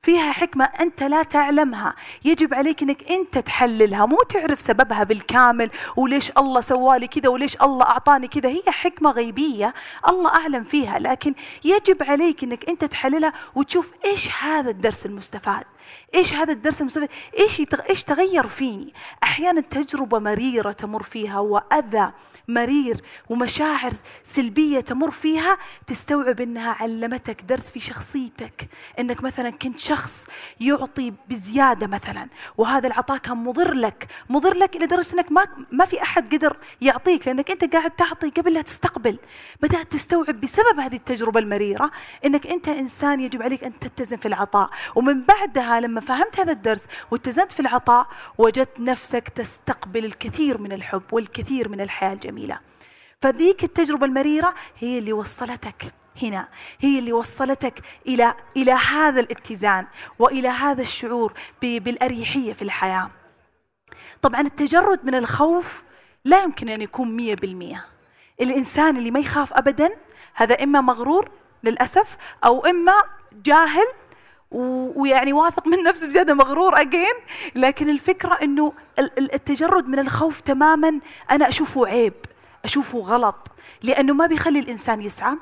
فيها 0.01 0.31
حكمة 0.31 0.65
أنت 0.65 1.03
لا 1.03 1.23
تعلمها. 1.23 1.95
يجب 2.25 2.53
عليك 2.53 2.83
أنك 2.83 3.11
أنت 3.11 3.37
تحللها 3.37 4.05
مو 4.05 4.17
تعرف 4.29 4.61
سببها 4.61 5.03
بالكامل 5.03 5.69
وليش 5.95 6.31
الله 6.31 6.61
سوالي 6.61 7.07
كذا 7.07 7.29
وليش 7.29 7.61
الله 7.61 7.85
أعطاني 7.85 8.27
كذا. 8.27 8.49
هي 8.49 8.63
حكمة 8.67 9.11
غيبية 9.11 9.73
الله 10.07 10.29
أعلم 10.35 10.63
فيها 10.63 10.99
لكن 10.99 11.33
يجب 11.65 12.03
عليك 12.03 12.43
أنك 12.43 12.69
أنت 12.69 12.85
تحللها 12.85 13.33
وتشوف 13.55 13.91
إيش 14.05 14.31
هذا 14.43 14.69
الدرس 14.69 15.05
المستفاد. 15.05 15.63
إيش 16.15 16.33
هذا 16.33 16.53
الدرس 16.53 16.81
المستفاد 16.81 17.09
إيش 17.39 17.59
يتغ... 17.59 17.81
إيش 17.89 18.03
تغير 18.03 18.47
فيني؟ 18.47 18.93
أحيانا 19.23 19.61
تجربة 19.61 20.19
مريرة 20.19 20.71
تمر 20.71 21.03
فيها 21.03 21.39
وأذى 21.39 22.11
مرير 22.47 23.01
ومشاعر 23.29 23.91
سلبية 24.23 24.79
تمر 24.79 25.11
فيها 25.11 25.57
تستوعب 25.87 26.41
إنها 26.41 26.71
علمتك 26.71 27.41
درس 27.41 27.71
في 27.71 27.79
شخصيتك. 27.79 28.69
إنك 28.99 29.23
مثلا 29.23 29.49
كنت 29.49 29.79
شخص 29.79 30.27
يعطي 30.59 31.13
بزيادة 31.29 31.87
مثلا 31.87 32.27
وهذا 32.57 32.87
العطاء 32.87 33.17
كان 33.17 33.37
مضر 33.37 33.73
لك 33.73 34.07
مضر 34.29 34.53
لك 34.53 34.75
إلى 34.75 34.85
درجه 34.85 35.13
إنك 35.13 35.31
ما 35.31 35.47
ما 35.71 35.85
في 35.85 36.01
أحد 36.01 36.35
قدر 36.35 36.57
يعطيك 36.81 37.27
لأنك 37.27 37.51
أنت 37.51 37.73
قاعد 37.75 37.91
تعطي 37.91 38.29
قبل 38.29 38.53
لا 38.53 38.61
تستقبل. 38.61 39.19
بدأت 39.61 39.91
تستوعب 39.91 40.41
بسبب 40.41 40.79
هذه 40.79 40.95
التجربة 40.95 41.39
المريرة 41.39 41.91
إنك 42.25 42.47
أنت 42.47 42.67
إنسان 42.67 43.19
يجب 43.19 43.41
عليك 43.41 43.63
أن 43.63 43.79
تتزن 43.79 44.17
في 44.17 44.27
العطاء. 44.27 44.69
ومن 44.95 45.21
بعدها 45.21 45.76
لما 45.79 46.01
فهمت 46.01 46.39
هذا 46.39 46.51
الدرس 46.51 46.87
واتزنت 47.11 47.51
في 47.51 47.59
العطاء 47.59 48.07
وجدت 48.37 48.79
نفسك 48.79 49.29
تستقبل 49.29 50.05
الكثير 50.05 50.57
من 50.57 50.71
الحب 50.73 51.01
والكثير 51.11 51.69
من 51.69 51.81
الحياة 51.81 52.13
الجميلة 52.13 52.59
فذيك 53.21 53.63
التجربة 53.63 54.05
المريرة 54.05 54.53
هي 54.77 54.97
اللي 54.97 55.13
وصلتك 55.13 55.93
هنا 56.23 56.47
هي 56.79 56.99
اللي 56.99 57.13
وصلتك 57.13 57.79
إلى 58.07 58.33
إلى 58.57 58.71
هذا 58.71 59.19
الاتزان 59.19 59.87
وإلى 60.19 60.47
هذا 60.47 60.81
الشعور 60.81 61.33
بالأريحية 61.61 62.53
في 62.53 62.61
الحياة. 62.61 63.09
طبعا 64.21 64.41
التجرد 64.41 65.05
من 65.05 65.15
الخوف 65.15 65.83
لا 66.25 66.43
يمكن 66.43 66.69
أن 66.69 66.81
يكون 66.81 67.15
مية 67.15 67.35
بالمية 67.35 67.85
الإنسان 68.41 68.97
اللي 68.97 69.11
ما 69.11 69.19
يخاف 69.19 69.53
ابدا 69.53 69.89
هذا 70.33 70.63
إما 70.63 70.81
مغرور 70.81 71.29
للأسف 71.63 72.17
أو 72.45 72.65
إما 72.65 72.93
جاهل 73.33 73.85
ويعني 74.51 75.33
واثق 75.33 75.67
من 75.67 75.83
نفسه 75.83 76.07
بزيادة 76.07 76.33
مغرور 76.33 76.81
اجين 76.81 77.13
لكن 77.55 77.89
الفكرة 77.89 78.37
إنه 78.43 78.73
التجرد 79.17 79.87
من 79.87 79.99
الخوف 79.99 80.39
تماما 80.39 80.99
أنا 81.31 81.47
أشوفه 81.49 81.87
عيب. 81.87 82.13
أشوفه 82.67 82.99
غلط 82.99 83.51
لأنه 83.83 84.13
ما 84.13 84.25
بيخلي 84.27 84.59
الإنسان 84.59 85.01
يسعى. 85.01 85.35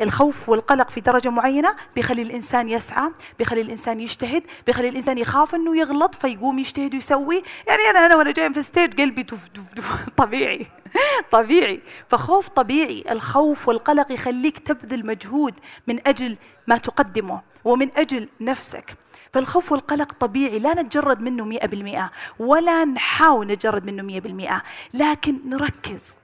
الخوف 0.00 0.48
والقلق 0.48 0.90
في 0.90 1.00
درجة 1.00 1.28
معينة 1.28 1.76
بيخلي 1.94 2.22
الإنسان 2.22 2.68
يسعى 2.68 3.10
بيخلي 3.38 3.60
الإنسان 3.60 4.00
يجتهد 4.00 4.42
بيخلي 4.66 4.88
الإنسان 4.88 5.18
يخاف 5.18 5.54
أنه 5.54 5.76
يغلط 5.76 6.14
فيقوم 6.14 6.58
يجتهد 6.58 6.94
ويسوي. 6.94 7.42
يعني 7.68 7.82
أنا 7.90 8.06
أنا 8.06 8.16
وأنا 8.16 8.30
جاي 8.30 8.52
في 8.52 8.58
الستيج 8.58 9.00
قلبي 9.00 9.22
تف 9.22 9.48
تف 9.48 9.72
تف 9.76 10.08
طبيعي 10.16 10.66
طبيعي. 11.30 11.80
فخوف 12.08 12.48
طبيعي. 12.48 13.04
الخوف 13.10 13.68
والقلق 13.68 14.12
يخليك 14.12 14.58
تبذل 14.58 15.06
مجهود 15.06 15.54
من 15.86 16.00
أجل 16.06 16.36
ما 16.66 16.76
تقدمه 16.78 17.40
ومن 17.64 17.88
أجل 17.96 18.28
نفسك. 18.40 18.94
فالخوف 19.32 19.72
والقلق 19.72 20.12
طبيعي 20.20 20.58
لا 20.58 20.82
نتجرد 20.82 21.20
منه 21.20 21.44
مئة 21.44 21.66
بالمئة 21.66 22.10
ولا 22.38 22.84
نحاول 22.84 23.46
نتجرد 23.46 23.86
منه 23.86 24.02
مئة 24.02 24.20
بالمئة 24.20 24.62
لكن 24.94 25.38
نركز. 25.44 26.18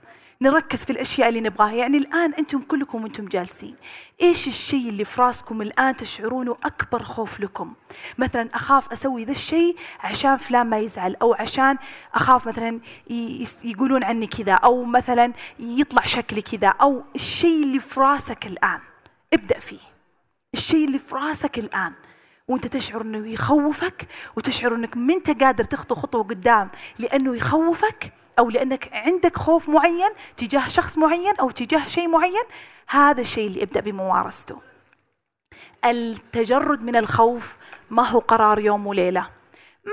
نركز 0.45 0.85
في 0.85 0.89
الأشياء 0.89 1.29
اللي 1.29 1.41
نبغاها. 1.41 1.73
يعني 1.73 1.97
الآن 1.97 2.33
أنتم 2.33 2.61
كلكم 2.61 3.03
وأنتم 3.03 3.25
جالسين. 3.25 3.75
إيش 4.21 4.47
الشيء 4.47 4.89
اللي 4.89 5.05
في 5.05 5.21
راسكم 5.21 5.61
الآن 5.61 5.95
تشعرونه 5.95 6.57
أكبر 6.63 7.03
خوف 7.03 7.39
لكم؟ 7.39 7.73
مثلا 8.17 8.49
أخاف 8.53 8.91
أسوي 8.91 9.25
ذا 9.25 9.31
الشيء 9.31 9.75
عشان 9.99 10.37
فلان 10.37 10.69
ما 10.69 10.79
يزعل 10.79 11.15
أو 11.21 11.33
عشان 11.33 11.77
أخاف 12.13 12.47
مثلا 12.47 12.79
يقولون 13.63 14.03
عني 14.03 14.27
كذا 14.27 14.53
أو 14.53 14.83
مثلا 14.83 15.33
يطلع 15.59 16.05
شكلي 16.05 16.41
كذا 16.41 16.67
أو 16.67 17.03
الشيء 17.15 17.63
اللي 17.63 17.79
في 17.79 17.99
راسك 17.99 18.45
الآن. 18.45 18.79
ابدأ 19.33 19.59
فيه. 19.59 19.79
الشيء 20.53 20.87
اللي 20.87 20.99
في 20.99 21.15
راسك 21.15 21.59
الآن. 21.59 21.93
وانت 22.47 22.67
تشعر 22.67 23.01
انه 23.01 23.27
يخوفك 23.27 24.07
وتشعر 24.35 24.75
انك 24.75 24.97
ما 24.97 25.13
انت 25.13 25.43
قادر 25.43 25.63
تخطو 25.63 25.95
خطوة 25.95 26.23
قدام 26.23 26.69
لأنه 26.99 27.35
يخوفك 27.35 28.13
أو 28.39 28.49
لأنك 28.49 28.89
عندك 28.93 29.37
خوف 29.37 29.69
معين 29.69 30.09
تجاه 30.37 30.67
شخص 30.67 30.97
معين 30.97 31.35
أو 31.39 31.49
تجاه 31.49 31.85
شيء 31.85 32.07
معين 32.07 32.43
هذا 32.87 33.21
الشيء 33.21 33.47
اللي 33.47 33.63
ابدأ 33.63 33.79
بممارسته. 33.79 34.61
التجرد 35.85 36.81
من 36.81 36.95
الخوف 36.95 37.55
ما 37.89 38.09
هو 38.09 38.19
قرار 38.19 38.59
يوم 38.59 38.87
وليلة. 38.87 39.29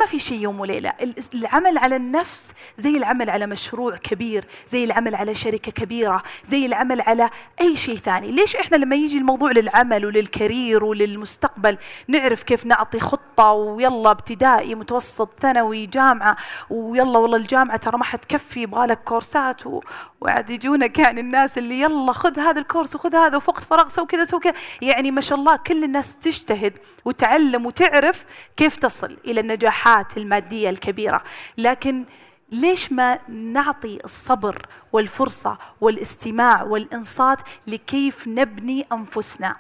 ما 0.01 0.07
في 0.07 0.19
شيء 0.19 0.41
يوم 0.41 0.61
وليلة. 0.61 0.93
العمل 1.35 1.79
على 1.79 1.97
النفس 1.97 2.53
زي 2.79 2.97
العمل 2.97 3.31
على 3.31 3.47
مشروع 3.47 3.97
كبير 3.97 4.45
زي 4.69 4.85
العمل 4.85 5.15
على 5.15 5.35
شركة 5.35 5.73
كبيرة 5.73 6.23
زي 6.45 6.67
العمل 6.67 7.01
على 7.01 7.31
أي 7.61 7.77
شيء 7.77 7.97
ثاني. 7.97 8.31
ليش 8.33 8.57
إحنا 8.57 8.77
لما 8.77 8.97
يجي 8.97 9.19
الموضوع 9.19 9.51
للعمل 9.51 10.07
ولل 10.07 10.33
career 10.33 10.85
وللمستقبل 10.85 11.79
نعرف 12.09 12.43
كيف 12.43 12.67
نعطي 12.67 13.01
خطة 13.01 13.53
ويلا 13.53 14.11
ابتدائي 14.11 14.75
متوسط 14.75 15.31
ثانوي 15.41 15.87
جامعة 15.87 16.37
ويلا 16.71 17.19
والله 17.19 17.37
الجامعة 17.37 17.77
ترى 17.77 17.99
ما 17.99 18.05
حتكفي 18.05 18.63
يبغى 18.63 18.87
لك 18.87 19.05
كورسات 19.05 19.67
و... 19.67 19.81
وعاد 20.21 20.51
يجونك 20.51 20.99
يعني 20.99 21.21
الناس 21.21 21.59
اللي 21.59 21.81
يلا 21.81 22.13
خذ 22.13 22.39
هذا 22.39 22.61
الكورس 22.61 22.95
وخذ 22.95 23.15
هذا 23.15 23.37
وفقت 23.37 23.63
فراغ 23.63 23.89
so 23.89 24.07
كذا 24.07 24.25
so 24.25 24.39
كذا. 24.39 24.55
يعني 24.83 25.11
ما 25.11 25.21
شاء 25.21 25.39
الله 25.39 25.57
كل 25.57 25.85
الناس 25.85 26.17
تجتهد 26.17 26.79
وتعلم 27.05 27.67
وتعرف 27.67 28.25
كيف 28.57 28.77
تصل 28.77 29.17
إلى 29.25 29.41
النجاح 29.41 29.82
النجاحات 29.83 30.17
المادية 30.17 30.71
الكبيرة. 30.71 31.23
لكن 31.59 32.05
ليش 32.53 32.93
ما 32.93 33.19
نعطي 33.29 33.99
الصبر 34.05 34.67
والفرصة 34.93 35.59
والاستماع 35.81 36.63
والإنصات 36.63 37.39
لكيف 37.67 38.29
نبني 38.29 38.87
أنفسنا؟ 38.93 39.57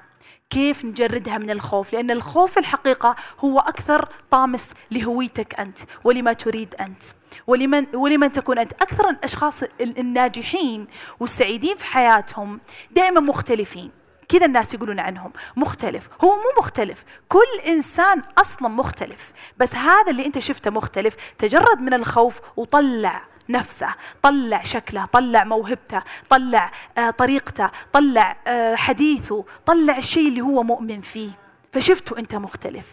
كيف 0.50 0.84
نجردها 0.84 1.38
من 1.38 1.50
الخوف؟ 1.50 1.92
لأن 1.92 2.10
الخوف 2.10 2.58
الحقيقة 2.58 3.16
هو 3.40 3.58
أكثر 3.58 4.08
طامس 4.30 4.74
لهويتك 4.90 5.60
أنت 5.60 5.78
ولما 6.04 6.32
تريد 6.32 6.74
أنت 6.74 7.02
ولمن, 7.46 7.86
ولمن 7.94 8.32
تكون 8.32 8.58
أنت. 8.58 8.72
أكثر 8.72 9.10
الأشخاص 9.10 9.62
الناجحين 9.80 10.86
والسعيدين 11.20 11.76
في 11.76 11.86
حياتهم 11.86 12.60
دائما 12.90 13.20
مختلفين. 13.20 14.01
كذا 14.32 14.46
الناس 14.46 14.74
يقولون 14.74 15.00
عنهم. 15.00 15.32
مختلف. 15.56 16.08
هو 16.24 16.28
مو 16.28 16.42
مختلف. 16.58 17.04
كل 17.28 17.60
إنسان 17.68 18.22
أصلا 18.38 18.68
مختلف. 18.68 19.32
بس 19.58 19.74
هذا 19.74 20.10
اللي 20.10 20.26
أنت 20.26 20.38
شفته 20.38 20.70
مختلف. 20.70 21.16
تجرد 21.38 21.80
من 21.80 21.94
الخوف 21.94 22.40
وطلع 22.56 23.22
نفسه. 23.48 23.94
طلع 24.22 24.62
شكله 24.62 25.04
طلع 25.04 25.44
موهبته 25.44 26.02
طلع 26.30 26.72
آه 26.98 27.10
طريقته 27.10 27.70
طلع 27.92 28.36
آه 28.46 28.74
حديثه 28.74 29.44
طلع 29.66 29.96
الشيء 29.96 30.28
اللي 30.28 30.40
هو 30.40 30.62
مؤمن 30.62 31.00
فيه. 31.00 31.30
فشفته 31.72 32.18
أنت 32.18 32.34
مختلف. 32.34 32.86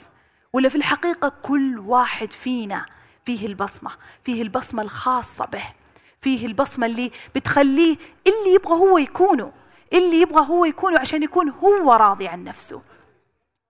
ولا 0.53 0.69
في 0.69 0.75
الحقيقة 0.75 1.29
كل 1.43 1.79
واحد 1.79 2.31
فينا 2.31 2.85
فيه 3.25 3.47
البصمة 3.47 3.91
فيه 4.23 4.41
البصمة 4.41 4.83
الخاصة 4.83 5.45
به 5.45 5.63
فيه 6.21 6.45
البصمة 6.45 6.85
اللي 6.85 7.11
بتخليه 7.35 7.97
اللي 8.27 8.53
يبغى 8.55 8.73
هو 8.73 8.97
يكونه. 8.97 9.51
اللي 9.93 10.21
يبغى 10.21 10.47
هو 10.47 10.65
يكون 10.65 10.97
عشان 10.97 11.23
يكون 11.23 11.49
هو 11.49 11.93
راضي 11.93 12.27
عن 12.27 12.43
نفسه. 12.43 12.81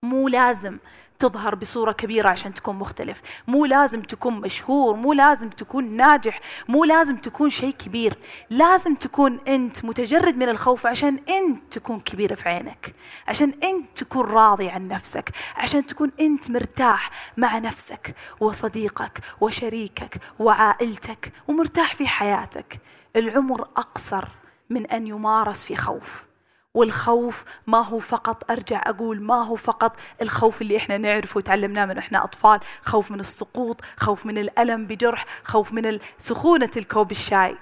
مو 0.02 0.28
لازم 0.28 0.78
تظهر 1.18 1.54
بصورة 1.54 1.92
كبيرة 1.92 2.28
عشان 2.28 2.54
تكون 2.54 2.76
مختلف. 2.76 3.22
مو 3.48 3.64
لازم 3.64 4.02
تكون 4.02 4.40
مشهور 4.40 4.96
مو 4.96 5.12
لازم 5.12 5.50
تكون 5.50 5.96
ناجح 5.96 6.40
مو 6.68 6.84
لازم 6.84 7.16
تكون 7.16 7.50
شيء 7.50 7.70
كبير. 7.70 8.14
لازم 8.50 8.94
تكون 8.94 9.40
أنت 9.48 9.84
متجرد 9.84 10.36
من 10.36 10.48
الخوف 10.48 10.86
عشان 10.86 11.18
أنت 11.28 11.72
تكون 11.72 12.00
كبير 12.00 12.34
في 12.34 12.48
عينك. 12.48 12.94
عشان 13.28 13.52
أنت 13.64 13.98
تكون 13.98 14.26
راضي 14.26 14.68
عن 14.68 14.88
نفسك. 14.88 15.30
عشان 15.56 15.86
تكون 15.86 16.12
أنت 16.20 16.50
مرتاح 16.50 17.10
مع 17.36 17.58
نفسك 17.58 18.14
وصديقك 18.40 19.20
وشريكك 19.40 20.20
وعائلتك 20.38 21.32
ومرتاح 21.48 21.94
في 21.94 22.06
حياتك. 22.06 22.80
العمر 23.16 23.62
أقصر. 23.76 24.28
من 24.70 24.86
أن 24.86 25.06
يمارس 25.06 25.64
في 25.64 25.76
خوف. 25.76 26.30
والخوف 26.74 27.44
ما 27.66 27.78
هو 27.78 27.98
فقط 27.98 28.50
أرجع 28.50 28.82
أقول 28.86 29.22
ما 29.22 29.42
هو 29.44 29.56
فقط 29.56 29.96
الخوف 30.22 30.62
اللي 30.62 30.76
إحنا 30.76 30.98
نعرفه 30.98 31.38
وتعلمناه 31.38 31.84
من 31.84 31.98
إحنا 31.98 32.24
أطفال 32.24 32.60
خوف 32.82 33.10
من 33.10 33.20
السقوط 33.20 33.80
خوف 33.96 34.26
من 34.26 34.38
الألم 34.38 34.86
بجرح 34.86 35.26
خوف 35.44 35.72
من 35.72 35.98
سخونة 36.18 36.70
الكوب 36.76 37.10
الشاي. 37.10 37.56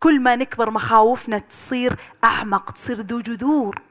كل 0.00 0.20
ما 0.20 0.36
نكبر 0.36 0.70
مخاوفنا 0.70 1.38
تصير 1.38 1.96
أعمق 2.24 2.70
تصير 2.70 3.00
ذو 3.00 3.18
جذور. 3.20 3.82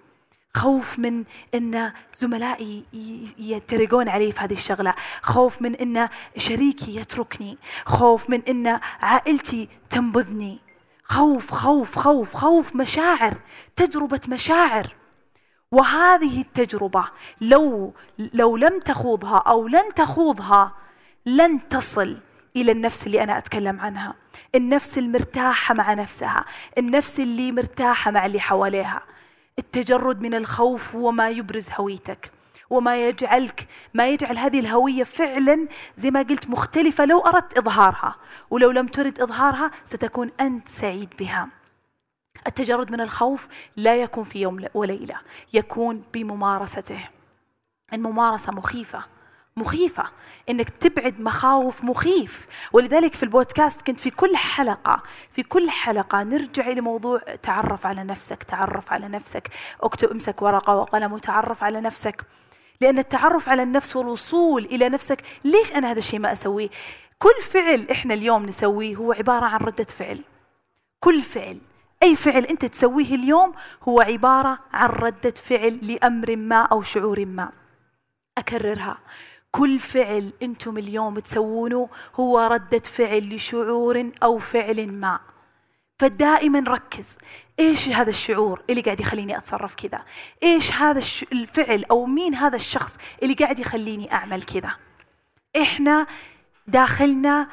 خوف 0.53 0.99
من 0.99 1.23
إن 1.55 1.91
زملائي 2.17 2.83
يترقون 3.39 4.09
علي 4.09 4.31
في 4.31 4.39
هذه 4.39 4.53
الشغلة. 4.53 4.93
خوف 5.21 5.61
من 5.61 5.75
إن 5.75 6.09
شريكي 6.37 6.95
يتركني. 6.95 7.57
خوف 7.85 8.29
من 8.29 8.41
إن 8.49 8.79
عائلتي 9.01 9.69
تنبذني. 9.89 10.59
خوف 11.03 11.51
خوف 11.51 11.97
خوف 11.97 12.35
خوف 12.35 12.75
مشاعر 12.75 13.33
تجربة 13.75 14.21
مشاعر. 14.27 14.95
وهذه 15.71 16.41
التجربة 16.41 17.05
لو 17.41 17.93
لو 18.33 18.57
لم 18.57 18.79
تخوضها 18.79 19.37
أو 19.37 19.67
لن 19.67 19.93
تخوضها 19.95 20.71
لن 21.25 21.69
تصل 21.69 22.17
إلى 22.55 22.71
النفس 22.71 23.07
اللي 23.07 23.23
أنا 23.23 23.37
أتكلم 23.37 23.79
عنها. 23.79 24.13
النفس 24.55 24.97
المرتاحة 24.97 25.75
مع 25.75 25.93
نفسها 25.93 26.45
النفس 26.77 27.19
اللي 27.19 27.51
مرتاحة 27.51 28.11
مع 28.11 28.25
اللي 28.25 28.39
حواليها. 28.39 29.01
التجرد 29.59 30.21
من 30.21 30.33
الخوف 30.33 30.95
هو 30.95 31.11
ما 31.11 31.29
يبرز 31.29 31.69
هويتك. 31.77 32.31
وما 32.73 33.07
يجعلك 33.07 33.67
ما 33.93 34.07
يجعل 34.07 34.37
هذه 34.37 34.59
الهوية 34.59 35.03
فعلا 35.03 35.67
زي 35.97 36.11
ما 36.11 36.21
قلت 36.21 36.49
مختلفة 36.49 37.05
لو 37.05 37.19
أردت 37.19 37.57
إظهارها. 37.57 38.15
ولو 38.49 38.71
لم 38.71 38.87
ترد 38.87 39.19
إظهارها 39.19 39.71
ستكون 39.85 40.31
أنت 40.39 40.67
سعيد 40.67 41.09
بها. 41.19 41.47
التجرد 42.47 42.91
من 42.91 43.01
الخوف 43.01 43.47
لا 43.77 43.95
يكون 43.95 44.23
في 44.23 44.41
يوم 44.41 44.65
وليلة 44.73 45.15
يكون 45.53 46.03
بممارسته. 46.13 47.05
الممارسة 47.93 48.51
مخيفة. 48.51 49.03
مخيفة. 49.57 50.03
إنك 50.49 50.69
تبعد 50.69 51.21
مخاوف 51.21 51.83
مخيف. 51.83 52.47
ولذلك 52.73 53.13
في 53.13 53.23
البودكاست 53.23 53.81
كنت 53.81 53.99
في 53.99 54.09
كل 54.09 54.35
حلقة 54.35 55.03
في 55.31 55.43
كل 55.43 55.69
حلقة 55.69 56.23
نرجع 56.23 56.67
إلى 56.67 56.81
موضوع 56.81 57.19
تعرف 57.43 57.85
على 57.85 58.03
نفسك 58.03 58.43
تعرف 58.43 58.91
على 58.91 59.07
نفسك. 59.07 59.49
اكتب 59.81 60.11
امسك 60.11 60.41
ورقة 60.41 60.75
وقلم 60.75 61.13
وتعرف 61.13 61.63
على 61.63 61.81
نفسك. 61.81 62.25
لأن 62.83 62.99
التعرف 62.99 63.49
على 63.49 63.63
النفس 63.63 63.95
والوصول 63.95 64.65
إلى 64.65 64.89
نفسك 64.89 65.23
ليش 65.43 65.73
أنا 65.73 65.91
هذا 65.91 65.99
الشيء 65.99 66.19
ما 66.19 66.31
أسويه؟ 66.31 66.69
كل 67.19 67.41
فعل 67.41 67.87
إحنا 67.91 68.13
اليوم 68.13 68.45
نسويه 68.45 68.95
هو 68.95 69.11
عبارة 69.13 69.45
عن 69.45 69.59
ردة 69.59 69.83
فعل. 69.83 70.19
كل 70.99 71.21
فعل 71.21 71.57
أي 72.03 72.15
فعل 72.15 72.45
أنت 72.45 72.65
تسويه 72.65 73.15
اليوم 73.15 73.53
هو 73.83 74.01
عبارة 74.01 74.59
عن 74.73 74.89
ردة 74.89 75.33
فعل 75.43 75.79
لأمر 75.81 76.35
ما 76.35 76.61
أو 76.61 76.81
شعور 76.81 77.25
ما. 77.25 77.51
أكررها. 78.37 78.97
كل 79.51 79.79
فعل 79.79 80.31
أنتم 80.41 80.77
اليوم 80.77 81.19
تسوونه 81.19 81.89
هو 82.15 82.39
ردة 82.39 82.79
فعل 82.79 83.35
لشعور 83.35 84.11
أو 84.23 84.37
فعل 84.37 84.91
ما. 84.91 85.19
فدائما 85.99 86.59
ركز. 86.59 87.17
إيش 87.59 87.89
هذا 87.89 88.09
الشعور 88.09 88.63
اللي 88.69 88.81
قاعد 88.81 88.99
يخليني 88.99 89.37
أتصرف 89.37 89.75
كذا؟ 89.75 90.01
إيش 90.43 90.73
هذا 90.73 91.01
الفعل 91.31 91.85
أو 91.91 92.05
مين 92.05 92.35
هذا 92.35 92.55
الشخص 92.55 92.97
اللي 93.23 93.33
قاعد 93.33 93.59
يخليني 93.59 94.13
أعمل 94.13 94.43
كذا؟ 94.43 94.71
إحنا 95.61 96.07
داخلنا 96.67 97.47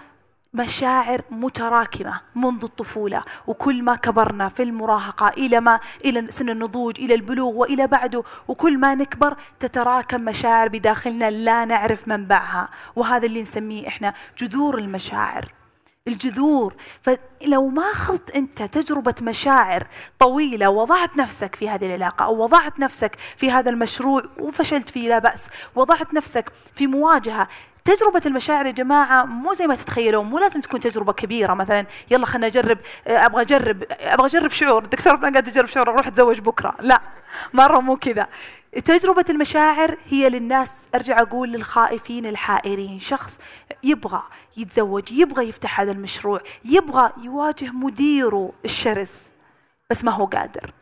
مشاعر 0.54 1.20
متراكمة 1.30 2.20
منذ 2.34 2.64
الطفولة 2.64 3.22
وكل 3.46 3.82
ما 3.82 3.94
كبرنا 3.94 4.48
في 4.48 4.62
المراهقة 4.62 5.28
إلى 5.28 5.60
ما 5.60 5.80
إلى 6.04 6.26
سن 6.30 6.50
النضوج 6.50 7.00
إلى 7.00 7.14
البلوغ 7.14 7.52
وإلى 7.52 7.86
بعده 7.86 8.22
وكل 8.48 8.78
ما 8.78 8.94
نكبر 8.94 9.36
تتراكم 9.60 10.20
مشاعر 10.20 10.68
بداخلنا 10.68 11.30
لا 11.30 11.64
نعرف 11.64 12.08
منبعها. 12.08 12.68
وهذا 12.96 13.26
اللي 13.26 13.42
نسميه 13.42 13.88
إحنا 13.88 14.14
جذور 14.38 14.78
المشاعر. 14.78 15.59
الجذور. 16.08 16.74
فلو 17.02 17.68
ما 17.68 17.92
خضت 17.92 18.30
أنت 18.36 18.62
تجربة 18.62 19.14
مشاعر 19.22 19.86
طويلة 20.18 20.70
وضعت 20.70 21.16
نفسك 21.16 21.54
في 21.54 21.68
هذه 21.68 21.86
العلاقة 21.86 22.24
أو 22.24 22.42
وضعت 22.42 22.78
نفسك 22.78 23.16
في 23.36 23.50
هذا 23.50 23.70
المشروع 23.70 24.22
وفشلت 24.38 24.88
فيه 24.90 25.08
لا 25.08 25.18
بأس 25.18 25.48
وضعت 25.74 26.14
نفسك 26.14 26.52
في 26.74 26.86
مواجهة 26.86 27.48
تجربة 27.84 28.22
المشاعر 28.26 28.66
يا 28.66 28.70
جماعة 28.70 29.24
مو 29.24 29.52
زي 29.52 29.66
ما 29.66 29.74
تتخيلون 29.74 30.26
مو 30.26 30.38
لازم 30.38 30.60
تكون 30.60 30.80
تجربة 30.80 31.12
كبيرة 31.12 31.54
مثلا 31.54 31.86
يلا 32.10 32.26
خلنا 32.26 32.46
أجرب 32.46 32.78
أبغى 33.06 33.42
أجرب 33.42 33.84
أبغى 33.90 34.26
أجرب 34.26 34.50
شعور 34.50 34.84
الدكتور 34.84 35.16
فلان 35.16 35.32
قاعد 35.32 35.48
أجرب 35.48 35.66
شعور 35.66 35.88
أروح 35.88 36.06
أتزوج 36.06 36.38
بكرة. 36.40 36.74
لا 36.80 37.00
مرة 37.52 37.80
مو 37.80 37.96
كذا. 37.96 38.26
تجربة 38.84 39.24
المشاعر 39.30 39.96
هي 40.08 40.28
للناس 40.28 40.72
أرجع 40.94 41.20
أقول 41.20 41.52
للخائفين 41.52 42.26
الحائرين 42.26 43.00
شخص 43.00 43.38
يبغى 43.84 44.22
يتزوج 44.56 45.12
يبغى 45.12 45.48
يفتح 45.48 45.80
هذا 45.80 45.92
المشروع 45.92 46.40
يبغى 46.64 47.12
يواجه 47.22 47.70
مديره 47.70 48.52
الشرس 48.64 49.32
بس 49.90 50.04
ما 50.04 50.12
هو 50.12 50.24
قادر. 50.24 50.72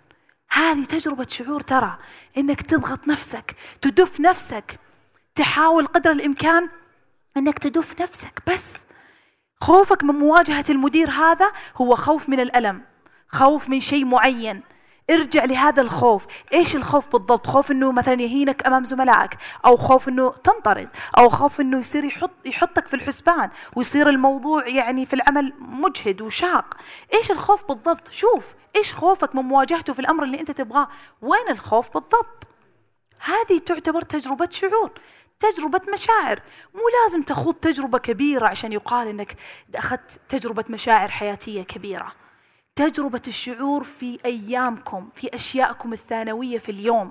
هذه 0.50 0.84
تجربة 0.84 1.26
شعور 1.28 1.60
ترى 1.60 1.98
إنك 2.36 2.62
تضغط 2.62 3.08
نفسك 3.08 3.56
تدف 3.80 4.20
نفسك 4.20 4.78
تحاول 5.34 5.86
قدر 5.86 6.10
الإمكان 6.10 6.68
إنك 7.36 7.58
تدف 7.58 8.00
نفسك 8.00 8.42
بس. 8.46 8.84
خوفك 9.60 10.04
من 10.04 10.14
مواجهة 10.14 10.64
المدير 10.70 11.10
هذا 11.10 11.52
هو 11.76 11.96
خوف 11.96 12.28
من 12.28 12.40
الألم 12.40 12.82
خوف 13.28 13.68
من 13.68 13.80
شيء 13.80 14.04
معين. 14.04 14.62
ارجع 15.10 15.44
لهذا 15.44 15.82
الخوف. 15.82 16.26
إيش 16.52 16.76
الخوف 16.76 17.12
بالضبط؟ 17.12 17.46
خوف 17.46 17.70
إنه 17.70 17.92
مثلا 17.92 18.22
يهينك 18.22 18.66
أمام 18.66 18.84
زملائك 18.84 19.30
أو 19.66 19.76
خوف 19.76 20.08
إنه 20.08 20.30
تنطرد 20.30 20.88
أو 21.18 21.28
خوف 21.28 21.60
إنه 21.60 21.78
يصير 21.78 22.04
يحط 22.04 22.30
يحطك 22.44 22.86
في 22.86 22.94
الحسبان 22.94 23.50
ويصير 23.76 24.08
الموضوع 24.08 24.68
يعني 24.68 25.06
في 25.06 25.14
العمل 25.14 25.52
مجهد 25.58 26.22
وشاق. 26.22 26.76
إيش 27.14 27.30
الخوف 27.30 27.64
بالضبط؟ 27.68 28.10
شوف 28.10 28.54
إيش 28.76 28.94
خوفك 28.94 29.34
من 29.34 29.42
مواجهته 29.42 29.92
في 29.92 29.98
الأمر 29.98 30.24
اللي 30.24 30.40
أنت 30.40 30.50
تبغاه؟ 30.50 30.88
وين 31.22 31.48
الخوف 31.50 31.94
بالضبط؟ 31.94 32.48
هذه 33.18 33.58
تعتبر 33.58 34.02
تجربة 34.02 34.48
شعور 34.50 34.90
تجربة 35.40 35.80
مشاعر. 35.92 36.42
مو 36.74 36.80
لازم 37.02 37.22
تخوض 37.22 37.54
تجربة 37.54 37.98
كبيرة 37.98 38.46
عشان 38.46 38.72
يقال 38.72 39.08
إنك 39.08 39.36
أخذت 39.74 40.20
تجربة 40.28 40.64
مشاعر 40.68 41.08
حياتية 41.08 41.62
كبيرة. 41.62 42.27
تجربة 42.78 43.22
الشعور 43.28 43.84
في 43.84 44.18
أيامكم 44.24 45.08
في 45.14 45.34
اشيائكم 45.34 45.92
الثانوية 45.92 46.58
في 46.58 46.68
اليوم. 46.68 47.10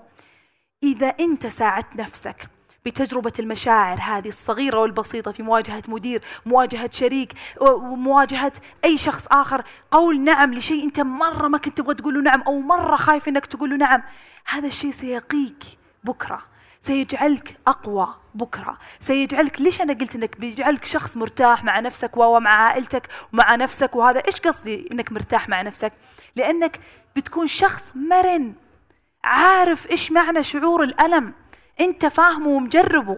إذا 0.84 1.08
أنت 1.08 1.48
ساعدت 1.48 1.96
نفسك 1.96 2.50
بتجربة 2.86 3.32
المشاعر 3.40 3.98
هذه 4.02 4.28
الصغيرة 4.28 4.80
والبسيطة 4.80 5.32
في 5.32 5.44
مواجهة 5.44 5.84
مدير 5.88 6.22
مواجهة 6.46 6.90
شريك 6.94 7.34
ومواجهة 7.62 8.54
أي 8.86 8.98
شخص 8.98 9.28
آخر 9.28 9.64
قول 9.92 10.22
نعم 10.22 10.54
لشيء 10.54 10.84
أنت 10.84 11.00
مرة 11.00 11.48
ما 11.48 11.58
كنت 11.58 11.78
تبغى 11.78 11.96
تقول 11.96 12.14
له 12.14 12.22
نعم 12.22 12.42
أو 12.42 12.60
مرة 12.60 12.96
خايف 12.96 13.28
أنك 13.28 13.46
تقول 13.46 13.70
له 13.70 13.78
نعم 13.78 14.04
هذا 14.46 14.68
الشيء 14.68 14.92
سيقيك 14.92 15.64
بكرة. 16.04 16.44
سيجعلك 16.88 17.58
أقوى 17.68 18.16
بكرة. 18.36 18.78
سيجعلك 19.00 19.62
ليش 19.62 19.82
أنا 19.82 19.94
قلت 19.94 20.16
أنك 20.16 20.40
بيجعلك 20.40 20.86
شخص 20.86 21.18
مرتاح 21.18 21.64
مع 21.64 21.80
نفسك 21.80 22.18
ومع 22.18 22.54
عائلتك 22.54 23.10
ومع 23.34 23.56
نفسك 23.56 23.96
وهذا؟ 23.96 24.24
إيش 24.28 24.40
قصدي 24.40 24.90
أنك 24.92 25.12
مرتاح 25.12 25.50
مع 25.50 25.62
نفسك؟ 25.62 25.92
لأنك 26.36 26.80
بتكون 27.16 27.48
شخص 27.48 27.92
مرن 27.96 28.54
عارف 29.24 29.92
إيش 29.92 30.12
معنى 30.12 30.44
شعور 30.44 30.84
الألم. 30.84 31.34
أنت 31.80 32.06
فاهمه 32.06 32.48
ومجربه. 32.48 33.18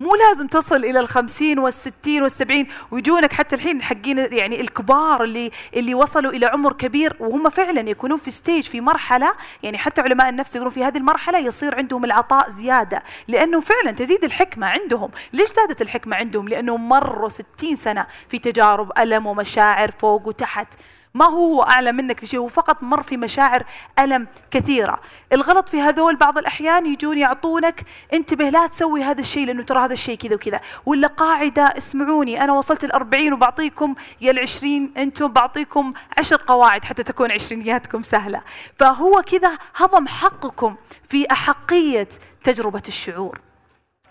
مو 0.00 0.14
لازم 0.14 0.46
تصل 0.46 0.76
إلى 0.76 1.00
الخمسين 1.00 1.58
والستين 1.58 2.22
والسبعين 2.22 2.66
ويجونك 2.90 3.32
حتى 3.32 3.54
الحين 3.54 3.82
حقين 3.82 4.18
يعني 4.18 4.60
الكبار 4.60 5.24
اللي 5.24 5.50
اللي 5.76 5.94
وصلوا 5.94 6.32
إلى 6.32 6.46
عمر 6.46 6.72
كبير 6.72 7.16
وهم 7.20 7.50
فعلا 7.50 7.90
يكونون 7.90 8.18
في 8.18 8.30
stage 8.30 8.62
في 8.62 8.80
مرحلة 8.80 9.32
يعني 9.62 9.78
حتى 9.78 10.00
علماء 10.00 10.28
النفس 10.28 10.54
يقولون 10.56 10.72
في 10.72 10.84
هذه 10.84 10.96
المرحلة 10.98 11.38
يصير 11.38 11.74
عندهم 11.74 12.04
العطاء 12.04 12.50
زيادة 12.50 13.02
لأنه 13.28 13.60
فعلا 13.60 13.90
تزيد 13.90 14.24
الحكمة 14.24 14.66
عندهم. 14.66 15.10
ليش 15.32 15.50
زادت 15.50 15.82
الحكمة 15.82 16.16
عندهم؟ 16.16 16.48
لأنهم 16.48 16.88
مروا 16.88 17.28
ستين 17.28 17.76
سنة 17.76 18.06
في 18.28 18.38
تجارب 18.38 18.92
ألم 18.98 19.26
ومشاعر 19.26 19.90
فوق 19.90 20.28
وتحت. 20.28 20.74
ما 21.16 21.24
هو 21.24 21.62
أعلى 21.62 21.92
منك 21.92 22.20
في 22.20 22.26
شيء؟ 22.26 22.40
هو 22.40 22.48
فقط 22.48 22.82
مر 22.82 23.02
في 23.02 23.16
مشاعر 23.16 23.64
ألم 23.98 24.26
كثيرة. 24.50 25.00
الغلط 25.32 25.68
في 25.68 25.80
هذول 25.80 26.16
بعض 26.16 26.38
الأحيان 26.38 26.86
يجون 26.86 27.18
يعطونك 27.18 27.84
انتبه 28.14 28.48
لا 28.48 28.66
تسوي 28.66 29.02
هذا 29.02 29.20
الشيء 29.20 29.46
لأنه 29.46 29.62
ترى 29.62 29.84
هذا 29.84 29.92
الشيء 29.92 30.16
كذا 30.16 30.34
وكذا. 30.34 30.60
ولا 30.86 31.08
قاعدة 31.08 31.62
اسمعوني 31.62 32.44
أنا 32.44 32.52
وصلت 32.52 32.84
الأربعين 32.84 33.32
وبعطيكم 33.32 33.94
يا 34.20 34.30
العشرين 34.30 34.92
أنتم 34.96 35.28
بعطيكم 35.28 35.92
عشر 36.18 36.36
قواعد 36.46 36.84
حتى 36.84 37.02
تكون 37.02 37.32
عشرينياتكم 37.32 38.02
سهلة. 38.02 38.42
فهو 38.78 39.22
كذا 39.22 39.58
هضم 39.76 40.08
حقكم 40.08 40.76
في 41.08 41.26
أحقية 41.30 42.08
تجربة 42.44 42.82
الشعور. 42.88 43.40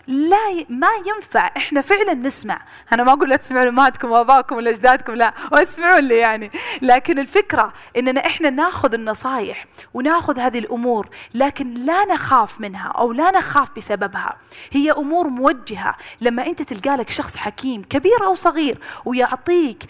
لا 0.06 0.50
ي... 0.50 0.66
ما 0.68 0.88
ينفع. 1.06 1.50
إحنا 1.56 1.80
فعلا 1.80 2.14
نسمع. 2.14 2.60
أنا 2.92 3.04
ما 3.04 3.12
أقول 3.12 3.30
لا 3.30 3.36
تسمعوا 3.36 3.64
لأمهاتكم 3.64 4.10
وأبائكم 4.10 4.56
ولا 4.56 4.70
أجدادكم 4.70 5.12
لا. 5.12 5.34
واسمعوا 5.52 6.00
لي 6.00 6.16
يعني. 6.16 6.50
لكن 6.82 7.18
الفكرة 7.18 7.72
إننا 7.96 8.26
إحنا 8.26 8.50
ناخذ 8.50 8.94
النصائح 8.94 9.66
وناخذ 9.94 10.38
هذه 10.38 10.58
الأمور 10.58 11.08
لكن 11.34 11.74
لا 11.74 12.04
نخاف 12.04 12.60
منها 12.60 12.88
أو 12.88 13.12
لا 13.12 13.30
نخاف 13.30 13.68
بسببها. 13.76 14.36
هي 14.70 14.92
أمور 14.92 15.28
موجهة. 15.28 15.96
لما 16.20 16.46
أنت 16.46 16.62
تلقى 16.62 16.96
لك 16.96 17.10
شخص 17.10 17.36
حكيم 17.36 17.82
كبير 17.82 18.24
أو 18.24 18.34
صغير 18.34 18.78
ويعطيك 19.04 19.82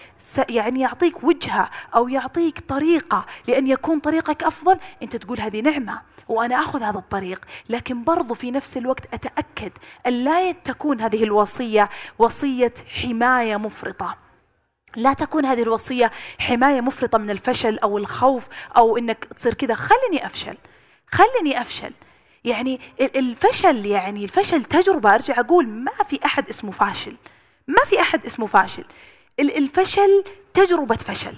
يعني 0.51 0.81
يعطيك 0.81 1.25
وجهة 1.25 1.71
أو 1.95 2.09
يعطيك 2.09 2.61
طريقة 2.61 3.27
لأن 3.49 3.67
يكون 3.67 3.99
طريقك 3.99 4.43
أفضل 4.43 4.79
أنت 5.03 5.17
تقول 5.17 5.41
هذه 5.41 5.61
نعمة 5.61 6.03
وأنا 6.29 6.55
آخذ 6.55 6.83
هذا 6.83 6.99
الطريق. 6.99 7.45
لكن 7.69 8.05
برضو 8.05 8.35
في 8.35 8.51
نفس 8.51 8.77
الوقت 8.77 9.15
أتأكد 9.15 9.73
أن 10.07 10.13
لا 10.25 10.53
تكون 10.53 11.01
هذه 11.01 11.25
الوصية 11.25 11.91
وصية 12.19 12.75
حماية 13.03 13.57
مفرطة. 13.57 14.17
لا 14.97 15.13
تكون 15.13 15.47
هذه 15.47 15.63
الوصية 15.63 16.13
حماية 16.39 16.81
مفرطة 16.81 17.19
من 17.19 17.31
الفشل 17.31 17.79
أو 17.79 17.99
الخوف 17.99 18.49
أو 18.77 18.97
إنك 18.99 19.25
تصير 19.25 19.55
كذا. 19.55 19.75
خلني 19.75 20.27
أفشل 20.27 20.57
خلني 21.07 21.61
أفشل. 21.61 21.93
يعني 22.45 22.81
الفشل 23.01 23.87
يعني 23.87 24.25
الفشل 24.25 24.65
تجربة. 24.65 25.15
أرجع 25.15 25.41
أقول 25.41 25.69
ما 25.69 25.93
في 26.09 26.25
أحد 26.25 26.49
اسمه 26.49 26.71
فاشل 26.71 27.17
ما 27.69 27.85
في 27.85 28.01
أحد 28.01 28.25
اسمه 28.25 28.47
فاشل. 28.47 28.85
الفشل 29.41 30.25
تجربة 30.55 30.97
فشل. 30.97 31.35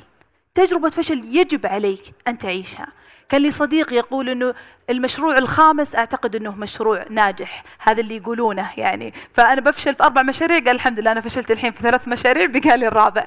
تجربة 0.55 0.91
فشل 0.91 1.25
يجب 1.25 1.67
عليك 1.67 2.03
أن 2.29 2.39
تعيشها. 2.39 2.87
كان 3.29 3.43
لي 3.43 3.51
صديق 3.51 3.93
يقول 3.93 4.29
إنه 4.29 4.55
المشروع 4.91 5.39
الخامس 5.39 5.95
أعتقد 5.95 6.37
إنه 6.37 6.55
مشروع 6.55 7.05
ناجح. 7.11 7.65
هذا 7.79 8.01
اللي 8.01 8.17
يقولونه 8.17 8.71
يعني. 8.77 9.15
فأنا 9.33 9.61
بفشل 9.61 9.95
في 9.95 10.03
أربع 10.03 10.23
مشاريع 10.23 10.59
قال 10.59 10.69
الحمد 10.71 11.01
لله 11.01 11.13
أنا 11.13 11.21
فشلت 11.21 11.51
الحين 11.51 11.73
في 11.73 11.83
ثلاث 11.83 12.09
مشاريع 12.09 12.47
بقى 12.47 12.79
لي 12.79 12.89
الرابع. 12.89 13.27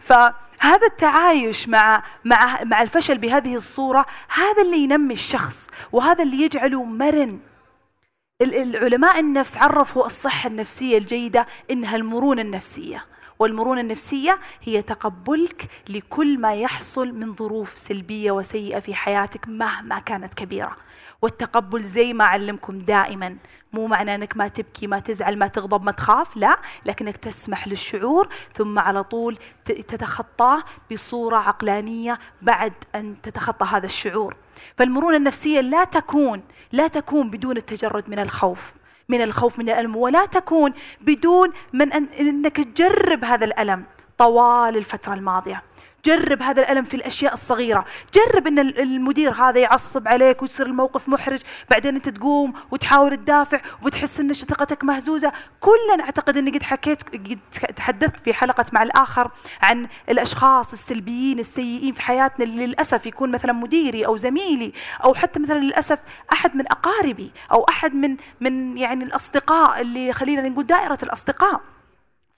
فهذا 0.00 0.86
التعايش 0.86 1.68
مع 1.68 2.02
مع 2.24 2.64
مع 2.64 2.82
الفشل 2.82 3.18
بهذه 3.18 3.54
الصورة 3.54 4.06
هذا 4.28 4.62
اللي 4.62 4.78
ينمي 4.78 5.14
الشخص 5.14 5.66
وهذا 5.92 6.22
اللي 6.22 6.42
يجعله 6.42 6.84
مرن. 6.84 7.40
العلماء 8.42 9.20
النفس 9.20 9.56
عرفوا 9.56 10.06
الصحة 10.06 10.46
النفسية 10.48 10.98
الجيدة 10.98 11.46
إنها 11.70 11.96
المرونة 11.96 12.42
النفسية. 12.42 13.04
والمرونة 13.38 13.80
النفسية 13.80 14.38
هي 14.62 14.82
تقبلك 14.82 15.70
لكل 15.88 16.38
ما 16.38 16.54
يحصل 16.54 17.12
من 17.12 17.34
ظروف 17.34 17.78
سلبية 17.78 18.30
وسيئة 18.30 18.80
في 18.80 18.94
حياتك 18.94 19.48
مهما 19.48 19.98
كانت 19.98 20.34
كبيرة. 20.34 20.76
والتقبل 21.22 21.82
زي 21.82 22.12
ما 22.12 22.24
أعلمكم 22.24 22.78
دائما 22.78 23.36
مو 23.72 23.86
معنى 23.86 24.14
أنك 24.14 24.36
ما 24.36 24.48
تبكي 24.48 24.86
ما 24.86 24.98
تزعل 24.98 25.38
ما 25.38 25.46
تغضب 25.46 25.82
ما 25.84 25.92
تخاف 25.92 26.36
لا 26.36 26.58
لكنك 26.86 27.16
تسمح 27.16 27.68
للشعور 27.68 28.28
ثم 28.54 28.78
على 28.78 29.04
طول 29.04 29.38
تتخطاه 29.64 30.62
بصورة 30.92 31.36
عقلانية 31.36 32.18
بعد 32.42 32.72
أن 32.94 33.16
تتخطى 33.22 33.66
هذا 33.66 33.86
الشعور. 33.86 34.36
فالمرونة 34.76 35.16
النفسية 35.16 35.60
لا 35.60 35.84
تكون 35.84 36.42
لا 36.72 36.88
تكون 36.88 37.30
بدون 37.30 37.56
التجرد 37.56 38.10
من 38.10 38.18
الخوف. 38.18 38.74
من 39.10 39.22
الخوف 39.22 39.58
من 39.58 39.68
الألم. 39.68 39.96
ولا 39.96 40.26
تكون 40.26 40.72
بدون 41.00 41.52
من 41.72 41.92
أن 41.92 42.04
أنك 42.20 42.56
تجرب 42.56 43.24
هذا 43.24 43.44
الألم 43.44 43.84
طوال 44.18 44.76
الفترة 44.76 45.14
الماضية. 45.14 45.62
جرب 46.04 46.42
هذا 46.42 46.62
الألم 46.62 46.84
في 46.84 46.94
الأشياء 46.94 47.32
الصغيرة. 47.32 47.84
جرب 48.14 48.46
أن 48.46 48.58
المدير 48.58 49.32
هذا 49.32 49.60
يعصب 49.60 50.08
عليك 50.08 50.42
ويصير 50.42 50.66
الموقف 50.66 51.08
محرج. 51.08 51.40
بعدين 51.70 51.94
أنت 51.94 52.08
تقوم 52.08 52.52
وتحاول 52.70 53.16
تدافع 53.16 53.60
وتحس 53.82 54.20
أن 54.20 54.32
ثقتك 54.32 54.84
مهزوزة. 54.84 55.32
كلنا 55.60 56.04
أعتقد 56.04 56.36
أني 56.36 56.50
قد 56.50 56.62
حكيت 56.62 57.02
قد 57.02 57.38
تحدثت 57.76 58.20
في 58.20 58.34
حلقة 58.34 58.64
مع 58.72 58.82
الآخر 58.82 59.30
عن 59.62 59.88
الأشخاص 60.08 60.72
السلبيين 60.72 61.38
السيئين 61.38 61.92
في 61.92 62.02
حياتنا 62.02 62.44
اللي 62.44 62.66
للأسف 62.66 63.06
يكون 63.06 63.30
مثلا 63.30 63.52
مديري 63.52 64.06
أو 64.06 64.16
زميلي 64.16 64.72
أو 65.04 65.14
حتى 65.14 65.40
مثلا 65.40 65.58
للأسف 65.58 65.98
أحد 66.32 66.56
من 66.56 66.64
أقاربي 66.70 67.30
أو 67.52 67.64
أحد 67.68 67.94
من 67.94 68.16
من 68.40 68.78
يعني 68.78 69.04
الأصدقاء 69.04 69.80
اللي 69.80 70.12
خلينا 70.12 70.48
نقول 70.48 70.66
دائرة 70.66 70.98
الأصدقاء. 71.02 71.60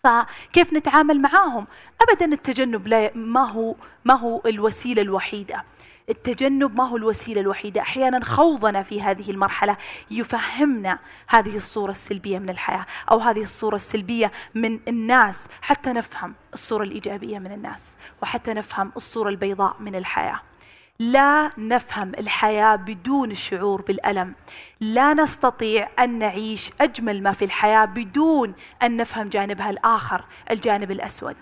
فكيف 0.04 0.72
نتعامل 0.72 1.20
معاهم؟ 1.20 1.66
ابدا 2.00 2.32
التجنب 2.32 2.86
لا 2.86 3.10
ما 3.14 3.50
هو 3.50 3.74
ما 4.04 4.14
هو 4.14 4.42
الوسيلة 4.46 5.02
الوحيدة. 5.02 5.64
التجنب 6.08 6.76
ما 6.76 6.88
هو 6.88 6.96
الوسيلة 6.96 7.40
الوحيدة. 7.40 7.80
أحيانا 7.80 8.24
خوضنا 8.24 8.82
في 8.82 9.02
هذه 9.02 9.30
المرحلة 9.30 9.76
يفهمنا 10.10 10.98
هذه 11.28 11.56
الصورة 11.56 11.90
السلبية 11.90 12.38
من 12.38 12.50
الحياة 12.50 12.86
أو 13.10 13.18
هذه 13.18 13.42
الصورة 13.42 13.76
السلبية 13.76 14.32
من 14.54 14.80
الناس 14.88 15.46
حتى 15.62 15.92
نفهم 15.92 16.34
الصورة 16.54 16.82
الإيجابية 16.82 17.38
من 17.38 17.52
الناس 17.52 17.96
وحتى 18.22 18.54
نفهم 18.54 18.92
الصورة 18.96 19.28
البيضاء 19.28 19.76
من 19.80 19.94
الحياة. 19.94 20.40
لا 21.00 21.50
نفهم 21.58 22.12
الحياة 22.18 22.76
بدون 22.76 23.30
الشعور 23.30 23.82
بالألم. 23.82 24.34
لا 24.80 25.14
نستطيع 25.14 25.88
أن 25.98 26.18
نعيش 26.18 26.70
أجمل 26.80 27.22
ما 27.22 27.32
في 27.32 27.44
الحياة 27.44 27.84
بدون 27.84 28.54
أن 28.82 28.96
نفهم 28.96 29.28
جانبها 29.28 29.70
الآخر 29.70 30.24
الجانب 30.50 30.90
الأسود. 30.90 31.36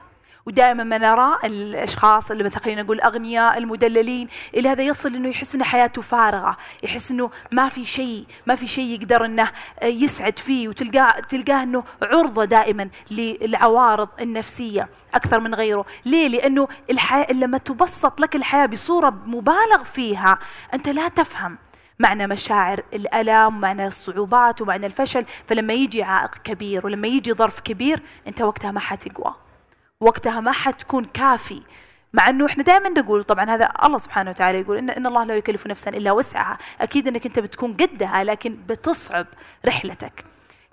ودائما 0.48 0.84
ما 0.84 0.98
نرى 0.98 1.38
الأشخاص 1.44 2.30
اللي 2.30 2.44
مثلا 2.44 2.60
خلينا 2.60 2.82
نقول 2.82 2.96
الأغنياء 2.96 3.58
المدللين 3.58 4.28
إلى 4.54 4.68
هذا 4.68 4.82
يصل 4.82 5.14
إنه 5.14 5.28
يحس 5.28 5.54
ان 5.54 5.64
حياته 5.64 6.02
فارغة، 6.02 6.56
يحس 6.82 7.10
إنه 7.10 7.30
ما 7.52 7.68
في 7.68 7.84
شيء، 7.84 8.24
ما 8.46 8.54
في 8.54 8.66
شيء 8.66 8.94
يقدر 8.94 9.24
إنه 9.24 9.50
يسعد 9.82 10.38
فيه 10.38 10.68
وتلقاه 10.68 11.20
تلقاه 11.20 11.62
إنه 11.62 11.84
عرضة 12.02 12.44
دائما 12.44 12.88
للعوارض 13.10 14.08
النفسية 14.20 14.88
أكثر 15.14 15.40
من 15.40 15.54
غيره، 15.54 15.86
ليه؟ 16.04 16.28
لأنه 16.28 16.68
الحياة 16.90 17.32
لما 17.32 17.58
تبسط 17.58 18.20
لك 18.20 18.36
الحياة 18.36 18.66
بصورة 18.66 19.10
مبالغ 19.26 19.84
فيها 19.84 20.38
أنت 20.74 20.88
لا 20.88 21.08
تفهم 21.08 21.58
معنى 21.98 22.26
مشاعر 22.26 22.82
الألم 22.92 23.60
معنى 23.60 23.86
الصعوبات 23.86 24.62
ومعنى 24.62 24.86
الفشل. 24.86 25.24
فلما 25.46 25.72
يجي 25.72 26.02
عائق 26.02 26.34
كبير 26.44 26.86
ولما 26.86 27.08
يجي 27.08 27.32
ظرف 27.32 27.60
كبير 27.60 28.02
أنت 28.26 28.42
وقتها 28.42 28.70
ما 28.70 28.80
حتقوى. 28.80 29.34
وقتها 30.00 30.40
ما 30.40 30.52
حتكون 30.52 31.04
كافي 31.04 31.62
مع 32.12 32.28
إنه 32.28 32.46
إحنا 32.46 32.62
دائما 32.62 32.88
نقول 32.88 33.24
طبعا 33.24 33.44
هذا 33.44 33.72
الله 33.84 33.98
سبحانه 33.98 34.30
وتعالى 34.30 34.60
يقول 34.60 34.76
ان 34.78 34.90
إن 34.90 35.06
الله 35.06 35.24
لا 35.24 35.36
يكلف 35.36 35.66
نفسا 35.66 35.90
إلا 35.90 36.12
وسعها، 36.12 36.58
أكيد 36.80 37.08
إنك 37.08 37.26
أنت 37.26 37.38
بتكون 37.38 37.72
قدها 37.74 38.24
لكن 38.24 38.56
بتصعب 38.68 39.26
رحلتك. 39.66 40.24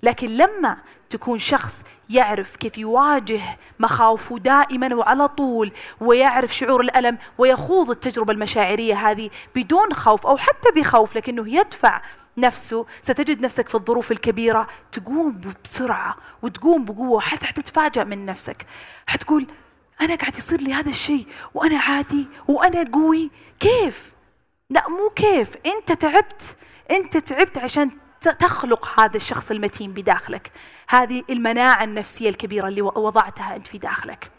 لكن 0.02 0.28
لما 0.28 0.76
تكون 1.10 1.38
شخص 1.38 1.82
يعرف 2.10 2.56
كيف 2.56 2.78
يواجه 2.78 3.40
مخاوفه 3.78 4.38
دائما 4.38 4.94
وعلى 4.94 5.28
طول 5.28 5.72
ويعرف 6.00 6.54
شعور 6.54 6.80
الألم 6.80 7.18
ويخوض 7.38 7.90
التجربة 7.90 8.32
المشاعرية 8.32 8.94
هذه 9.10 9.30
بدون 9.54 9.92
خوف 9.92 10.26
أو 10.26 10.36
حتى 10.36 10.70
بخوف 10.76 11.16
لكنه 11.16 11.58
يدفع 11.58 12.02
نفسه 12.38 12.86
ستجد 13.02 13.40
نفسك 13.40 13.68
في 13.68 13.74
الظروف 13.74 14.12
الكبيرة 14.12 14.66
تقوم 14.92 15.40
بسرعة 15.64 16.16
وتقوم 16.42 16.84
بقوة 16.84 17.20
حتى 17.20 17.46
حتتفاجأ 17.46 18.04
من 18.04 18.26
نفسك. 18.26 18.66
حتقول 19.06 19.46
أنا 20.00 20.14
قاعد 20.14 20.36
يصير 20.36 20.60
لي 20.60 20.74
هذا 20.74 20.90
الشيء 20.90 21.26
وأنا 21.54 21.78
عادي 21.78 22.28
وأنا 22.48 22.90
قوي. 22.92 23.30
كيف؟ 23.60 24.12
لا 24.70 24.88
مو 24.88 25.08
كيف. 25.08 25.56
أنت 25.66 25.92
تعبت 25.92 26.56
أنت 26.90 27.16
تعبت 27.16 27.58
عشان 27.58 27.90
تخلق 28.20 29.00
هذا 29.00 29.16
الشخص 29.16 29.50
المتين 29.50 29.92
بداخلك. 29.92 30.52
هذه 30.88 31.22
المناعة 31.30 31.84
النفسية 31.84 32.28
الكبيرة 32.28 32.68
اللي 32.68 32.82
وضعتها 32.82 33.56
أنت 33.56 33.66
في 33.66 33.78
داخلك. 33.78 34.30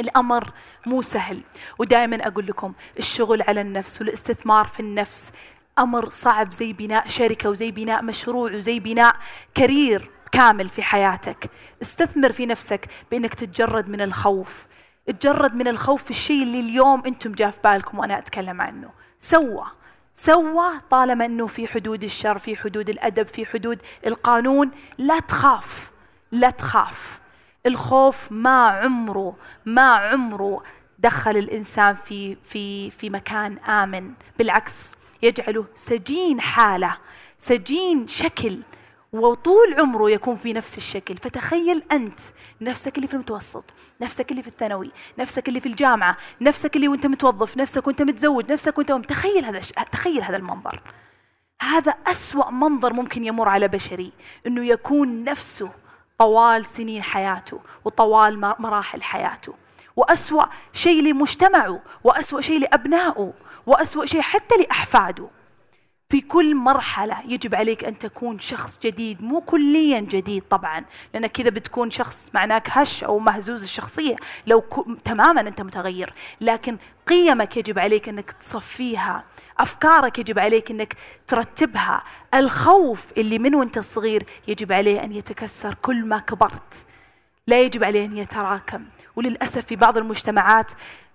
الأمر 0.00 0.52
مو 0.86 1.02
سهل. 1.02 1.42
ودائما 1.78 2.26
أقول 2.26 2.46
لكم 2.46 2.72
الشغل 2.98 3.42
على 3.42 3.60
النفس 3.60 4.00
والاستثمار 4.00 4.64
في 4.66 4.80
النفس 4.80 5.32
أمر 5.78 6.10
صعب 6.10 6.52
زي 6.52 6.72
بناء 6.72 7.08
شركة 7.08 7.50
وزي 7.50 7.70
بناء 7.70 8.02
مشروع 8.02 8.52
وزي 8.52 8.80
بناء 8.80 9.16
كارير 9.54 10.10
كامل 10.32 10.68
في 10.68 10.82
حياتك. 10.82 11.50
استثمر 11.82 12.32
في 12.32 12.46
نفسك 12.46 12.88
بإنك 13.10 13.34
تتجرد 13.34 13.88
من 13.88 14.00
الخوف. 14.00 14.66
تجرد 15.06 15.54
من 15.54 15.68
الخوف 15.68 16.04
في 16.04 16.10
الشيء 16.10 16.42
اللي 16.42 16.60
اليوم 16.60 17.02
أنتم 17.06 17.32
جاء 17.32 17.50
في 17.50 17.58
بالكم 17.64 17.98
وأنا 17.98 18.18
أتكلم 18.18 18.60
عنه. 18.60 18.90
سوى. 19.20 19.66
سوى 20.14 20.70
طالما 20.90 21.24
أنه 21.24 21.46
في 21.46 21.68
حدود 21.68 22.04
الشر 22.04 22.38
في 22.38 22.56
حدود 22.56 22.88
الأدب 22.88 23.26
في 23.26 23.46
حدود 23.46 23.78
القانون. 24.06 24.70
لا 24.98 25.20
تخاف. 25.20 25.90
لا 26.32 26.50
تخاف. 26.50 27.20
الخوف 27.66 28.32
ما 28.32 28.66
عمره 28.66 29.36
ما 29.66 29.94
عمره 29.94 30.62
دخل 30.98 31.36
الإنسان 31.36 31.94
في 31.94 32.36
في 32.44 32.90
في 32.90 33.10
مكان 33.10 33.58
آمن. 33.58 34.12
بالعكس. 34.38 34.94
يجعله 35.22 35.64
سجين 35.74 36.40
حالة 36.40 36.96
سجين 37.38 38.08
شكل 38.08 38.60
وطول 39.12 39.74
عمره 39.78 40.10
يكون 40.10 40.36
في 40.36 40.52
نفس 40.52 40.78
الشكل. 40.78 41.16
فتخيل 41.16 41.82
أنت 41.92 42.20
نفسك 42.60 42.96
اللي 42.96 43.08
في 43.08 43.14
المتوسط 43.14 43.64
نفسك 44.00 44.30
اللي 44.30 44.42
في 44.42 44.48
الثانوي 44.48 44.90
نفسك 45.18 45.48
اللي 45.48 45.60
في 45.60 45.66
الجامعة 45.66 46.16
نفسك 46.40 46.76
اللي 46.76 46.88
وأنت 46.88 47.06
متوظف 47.06 47.56
نفسك 47.56 47.86
وأنت 47.86 48.02
متزوج 48.02 48.52
نفسك 48.52 48.78
وأنت 48.78 48.92
تخيل 48.92 49.44
هذا 49.44 49.60
تخيل 49.92 50.22
هذا 50.22 50.36
المنظر. 50.36 50.80
هذا 51.62 51.94
أسوأ 52.06 52.50
منظر 52.50 52.92
ممكن 52.92 53.24
يمر 53.24 53.48
على 53.48 53.68
بشري 53.68 54.12
أنه 54.46 54.64
يكون 54.64 55.24
نفسه 55.24 55.70
طوال 56.18 56.64
سنين 56.64 57.02
حياته 57.02 57.60
وطوال 57.84 58.38
مراحل 58.58 59.02
حياته. 59.02 59.54
وأسوأ 59.96 60.44
شيء 60.72 61.02
لمجتمعه 61.02 61.82
وأسوأ 62.04 62.40
شيء 62.40 62.60
لأبنائه. 62.60 63.32
وأسوأ 63.68 64.06
شيء 64.06 64.20
حتى 64.20 64.54
لأحفاده. 64.56 65.28
في 66.10 66.20
كل 66.20 66.54
مرحلة 66.54 67.18
يجب 67.26 67.54
عليك 67.54 67.84
أن 67.84 67.98
تكون 67.98 68.38
شخص 68.38 68.78
جديد 68.82 69.22
مو 69.22 69.40
كليا 69.40 70.00
جديد 70.00 70.42
طبعا 70.42 70.84
لأنك 71.14 71.30
كذا 71.30 71.50
بتكون 71.50 71.90
شخص 71.90 72.30
معناك 72.34 72.68
هش 72.70 73.04
أو 73.04 73.18
مهزوز 73.18 73.62
الشخصية 73.62 74.16
لو 74.46 74.60
تماما 75.04 75.40
أنت 75.40 75.60
متغير. 75.62 76.12
لكن 76.40 76.76
قيمك 77.06 77.56
يجب 77.56 77.78
عليك 77.78 78.08
أنك 78.08 78.30
تصفيها 78.30 79.24
أفكارك 79.58 80.18
يجب 80.18 80.38
عليك 80.38 80.70
أنك 80.70 80.96
ترتبها. 81.26 82.02
الخوف 82.34 83.04
اللي 83.16 83.38
من 83.38 83.54
وأنت 83.54 83.78
صغير 83.78 84.26
يجب 84.48 84.72
عليه 84.72 85.04
أن 85.04 85.12
يتكسر 85.12 85.74
كل 85.74 86.04
ما 86.04 86.18
كبرت. 86.18 86.86
لا 87.46 87.60
يجب 87.60 87.84
عليه 87.84 88.04
أن 88.04 88.16
يتراكم. 88.16 88.84
وللأسف 89.16 89.66
في 89.66 89.76
بعض 89.76 89.98
المجتمعات 89.98 90.72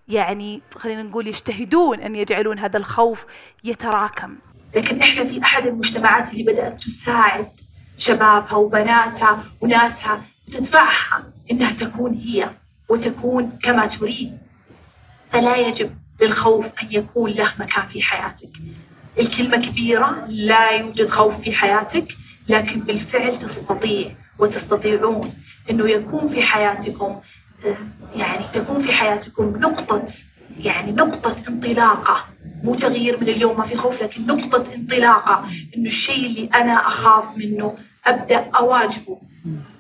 يعني 0.08 0.62
خلينا 0.76 1.04
نقول 1.04 1.28
يجتهدون 1.28 2.00
أن 2.00 2.16
يجعلون 2.16 2.60
هذا 2.60 2.78
الخوف 2.78 3.26
يتراكم. 3.64 4.36
لكن 4.76 5.02
إحنا 5.02 5.24
في 5.24 5.44
أحد 5.44 5.66
المجتمعات 5.66 6.34
اللي 6.34 6.44
بدأت 6.44 6.84
تساعد 6.84 7.48
شبابها 7.98 8.56
وبناتها 8.56 9.44
وناسها 9.62 10.22
وتدفعها 10.48 11.24
إنها 11.52 11.72
تكون 11.72 12.14
هي 12.14 12.50
وتكون 12.90 13.52
كما 13.64 13.86
تريد. 13.86 14.38
فلا 15.32 15.56
يجب 15.56 15.98
للخوف 16.22 16.74
أن 16.84 16.88
يكون 16.92 17.32
له 17.32 17.54
مكان 17.60 17.88
في 17.88 18.02
حياتك. 18.02 18.52
الكلمة 19.20 19.58
كبيرة 19.58 20.26
لا 20.30 20.72
يوجد 20.72 21.10
خوف 21.10 21.42
في 21.42 21.52
حياتك 21.54 22.08
لكن 22.50 22.80
بالفعل 22.80 23.36
تستطيع 23.36 24.12
وتستطيعون 24.40 25.22
إنه 25.70 25.90
يكون 25.90 26.28
في 26.28 26.42
حياتكم 26.42 27.22
يعني 28.16 28.46
تكون 28.54 28.80
في 28.80 28.92
حياتكم 28.94 29.44
نقطة 29.58 30.06
يعني 30.60 30.92
نقطة 30.92 31.36
انطلاقة. 31.50 32.26
مو 32.64 32.76
تغيير 32.76 33.22
من 33.22 33.30
اليوم 33.30 33.58
ما 33.58 33.64
في 33.64 33.76
خوف 33.76 34.04
لكن 34.04 34.26
نقطة 34.26 34.76
انطلاقة. 34.76 35.46
إنه 35.78 35.88
الشيء 35.88 36.26
اللي 36.26 36.50
أنا 36.56 36.88
أخاف 36.88 37.38
منه 37.38 37.76
أبدأ 38.06 38.50
أواجهه. 38.56 39.22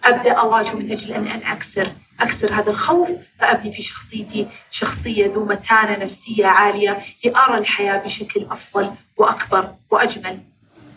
أبدأ 0.04 0.32
أواجهه 0.32 0.74
من 0.76 0.92
أجل 0.92 1.14
أن 1.14 1.28
أن 1.28 1.42
أكسر 1.44 1.88
أكسر 2.20 2.54
هذا 2.54 2.72
الخوف 2.72 3.12
فأبني 3.40 3.72
في 3.74 3.82
شخصيتي 3.82 4.48
شخصية 4.72 5.32
ذو 5.32 5.46
متانة 5.46 6.04
نفسية 6.04 6.46
عالية 6.46 7.00
لأرى 7.26 7.58
الحياة 7.58 7.98
بشكل 7.98 8.46
أفضل 8.52 8.92
وأكبر 9.18 9.76
وأجمل. 9.92 10.40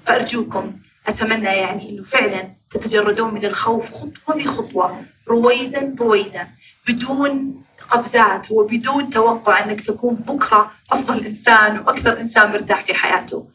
فأرجوكم 0.05 0.73
أتمنى 1.07 1.47
يعني 1.47 1.91
أنه 1.91 2.03
فعلا 2.03 2.49
تتجردون 2.71 3.35
من 3.35 3.45
الخوف 3.45 3.93
خطوة 3.93 4.37
بخطوة 4.37 5.03
رويدا 5.29 5.97
رويدا 6.01 6.49
بدون 6.87 7.63
قفزات 7.91 8.51
وبدون 8.51 9.11
توقع 9.11 9.65
أنك 9.65 9.81
تكون 9.81 10.15
بكرة 10.15 10.71
أفضل 10.93 11.25
إنسان 11.25 11.79
وأكثر 11.79 12.21
إنسان 12.21 12.51
مرتاح 12.51 12.85
في 12.85 12.95
حياته. 12.95 13.47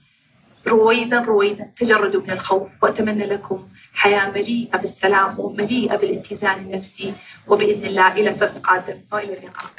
رويدا 0.67 1.20
رويدا 1.20 1.72
تجردوا 1.76 2.22
من 2.22 2.32
الخوف 2.32 2.70
وأتمنى 2.82 3.26
لكم 3.26 3.65
حياة 3.94 4.32
مليئة 4.32 4.78
بالسلام 4.78 5.39
ومليئة 5.39 5.96
بالاتزان 5.96 6.60
النفسي 6.60 7.13
وبإذن 7.48 7.86
الله 7.86 8.08
إلى 8.08 8.34
سبت 8.34 8.58
قادم 8.65 8.98
والى 9.12 9.34
اللقاء. 9.38 9.72